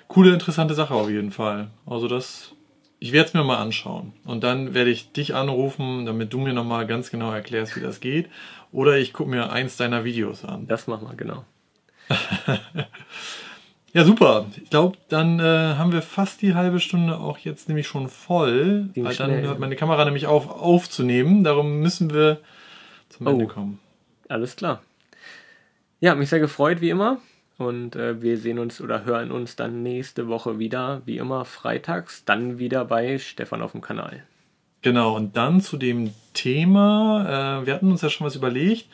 Coole, 0.08 0.32
interessante 0.32 0.74
Sache 0.74 0.92
auf 0.94 1.08
jeden 1.08 1.30
Fall. 1.30 1.70
Also 1.86 2.08
das, 2.08 2.52
ich 3.00 3.12
werde 3.12 3.28
es 3.28 3.34
mir 3.34 3.42
mal 3.42 3.56
anschauen. 3.56 4.12
Und 4.26 4.44
dann 4.44 4.74
werde 4.74 4.90
ich 4.90 5.10
dich 5.12 5.34
anrufen, 5.34 6.04
damit 6.04 6.32
du 6.32 6.38
mir 6.38 6.52
nochmal 6.52 6.86
ganz 6.86 7.10
genau 7.10 7.32
erklärst, 7.32 7.74
wie 7.74 7.80
das 7.80 8.00
geht. 8.00 8.28
Oder 8.72 8.98
ich 8.98 9.14
gucke 9.14 9.30
mir 9.30 9.50
eins 9.50 9.78
deiner 9.78 10.04
Videos 10.04 10.44
an. 10.44 10.68
Das 10.68 10.86
machen 10.86 11.08
wir, 11.08 11.16
genau. 11.16 11.44
ja, 13.94 14.04
super. 14.04 14.46
Ich 14.62 14.68
glaube, 14.68 14.98
dann 15.08 15.40
äh, 15.40 15.42
haben 15.42 15.92
wir 15.92 16.02
fast 16.02 16.42
die 16.42 16.54
halbe 16.54 16.78
Stunde 16.78 17.18
auch 17.18 17.38
jetzt 17.38 17.68
nämlich 17.68 17.86
schon 17.86 18.08
voll. 18.10 18.90
weil 18.94 19.16
dann 19.16 19.32
hört 19.32 19.58
meine 19.58 19.76
Kamera 19.76 20.04
nämlich 20.04 20.26
auf 20.26 20.50
aufzunehmen. 20.50 21.42
Darum 21.42 21.80
müssen 21.80 22.12
wir 22.12 22.38
zum 23.08 23.26
oh. 23.26 23.30
Ende 23.30 23.46
kommen. 23.46 23.78
Alles 24.28 24.56
klar. 24.56 24.82
Ja, 26.00 26.14
mich 26.14 26.28
sehr 26.28 26.38
gefreut, 26.38 26.82
wie 26.82 26.90
immer. 26.90 27.18
Und 27.60 27.94
äh, 27.94 28.22
wir 28.22 28.38
sehen 28.38 28.58
uns 28.58 28.80
oder 28.80 29.04
hören 29.04 29.30
uns 29.30 29.54
dann 29.54 29.82
nächste 29.82 30.28
Woche 30.28 30.58
wieder, 30.58 31.02
wie 31.04 31.18
immer 31.18 31.44
freitags, 31.44 32.24
dann 32.24 32.58
wieder 32.58 32.86
bei 32.86 33.18
Stefan 33.18 33.60
auf 33.60 33.72
dem 33.72 33.82
Kanal. 33.82 34.24
Genau, 34.80 35.14
und 35.14 35.36
dann 35.36 35.60
zu 35.60 35.76
dem 35.76 36.10
Thema, 36.32 37.60
äh, 37.60 37.66
wir 37.66 37.74
hatten 37.74 37.90
uns 37.90 38.00
ja 38.00 38.08
schon 38.08 38.26
was 38.26 38.34
überlegt, 38.34 38.86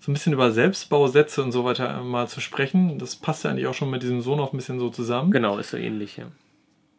so 0.00 0.10
ein 0.10 0.14
bisschen 0.14 0.34
über 0.34 0.50
Selbstbausätze 0.50 1.42
und 1.42 1.52
so 1.52 1.64
weiter 1.64 2.02
mal 2.02 2.28
zu 2.28 2.42
sprechen. 2.42 2.98
Das 2.98 3.16
passt 3.16 3.44
ja 3.44 3.50
eigentlich 3.50 3.66
auch 3.66 3.74
schon 3.74 3.88
mit 3.88 4.02
diesem 4.02 4.20
Sohn 4.20 4.36
noch 4.36 4.52
ein 4.52 4.56
bisschen 4.58 4.78
so 4.78 4.90
zusammen. 4.90 5.30
Genau, 5.30 5.56
ist 5.56 5.70
so 5.70 5.78
ähnlich, 5.78 6.18
ja. 6.18 6.26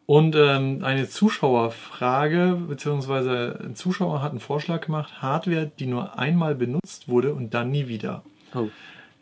Und 0.06 0.34
ähm, 0.34 0.80
eine 0.82 1.08
Zuschauerfrage, 1.08 2.60
beziehungsweise 2.68 3.60
ein 3.64 3.76
Zuschauer 3.76 4.22
hat 4.22 4.32
einen 4.32 4.40
Vorschlag 4.40 4.84
gemacht, 4.84 5.22
Hardware, 5.22 5.70
die 5.78 5.86
nur 5.86 6.18
einmal 6.18 6.56
benutzt 6.56 7.08
wurde 7.08 7.32
und 7.32 7.54
dann 7.54 7.70
nie 7.70 7.86
wieder. 7.86 8.24
Oh. 8.56 8.68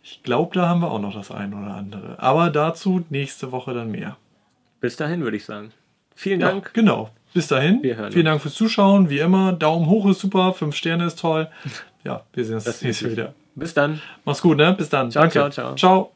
Ich 0.03 0.23
glaube, 0.23 0.55
da 0.55 0.69
haben 0.69 0.81
wir 0.81 0.91
auch 0.91 1.01
noch 1.01 1.15
das 1.15 1.31
eine 1.31 1.57
oder 1.57 1.75
andere. 1.75 2.19
Aber 2.19 2.51
dazu 2.51 3.05
nächste 3.11 3.53
Woche 3.53 3.75
dann 3.75 3.91
mehr. 3.91 4.17
Bis 4.81 4.97
dahin 4.97 5.23
würde 5.23 5.37
ich 5.37 5.45
sagen. 5.45 5.73
Vielen 6.15 6.41
Dank. 6.41 6.67
Ja, 6.67 6.71
genau. 6.73 7.11
Bis 7.35 7.47
dahin. 7.49 7.83
Wir 7.83 7.97
hören 7.97 8.13
Vielen. 8.13 8.25
Dank 8.25 8.43
fürs 8.43 8.55
Zuschauen. 8.55 9.09
Wie 9.11 9.19
immer, 9.19 9.53
Daumen 9.53 9.87
hoch 9.87 10.09
ist 10.09 10.21
super, 10.21 10.53
fünf 10.53 10.75
Sterne 10.75 11.07
ist 11.07 11.19
toll. 11.19 11.49
Ja, 12.03 12.23
wir 12.33 12.47
sehen 12.47 12.55
uns 12.55 12.65
das 12.65 12.81
nächste 12.81 13.11
wieder. 13.11 13.35
Bis 13.55 13.75
dann. 13.75 14.01
Mach's 14.25 14.41
gut, 14.41 14.57
ne? 14.57 14.73
Bis 14.73 14.89
dann. 14.89 15.11
Ciao, 15.11 15.25
Danke. 15.25 15.33
ciao, 15.35 15.51
ciao. 15.51 15.75
Ciao. 15.75 16.13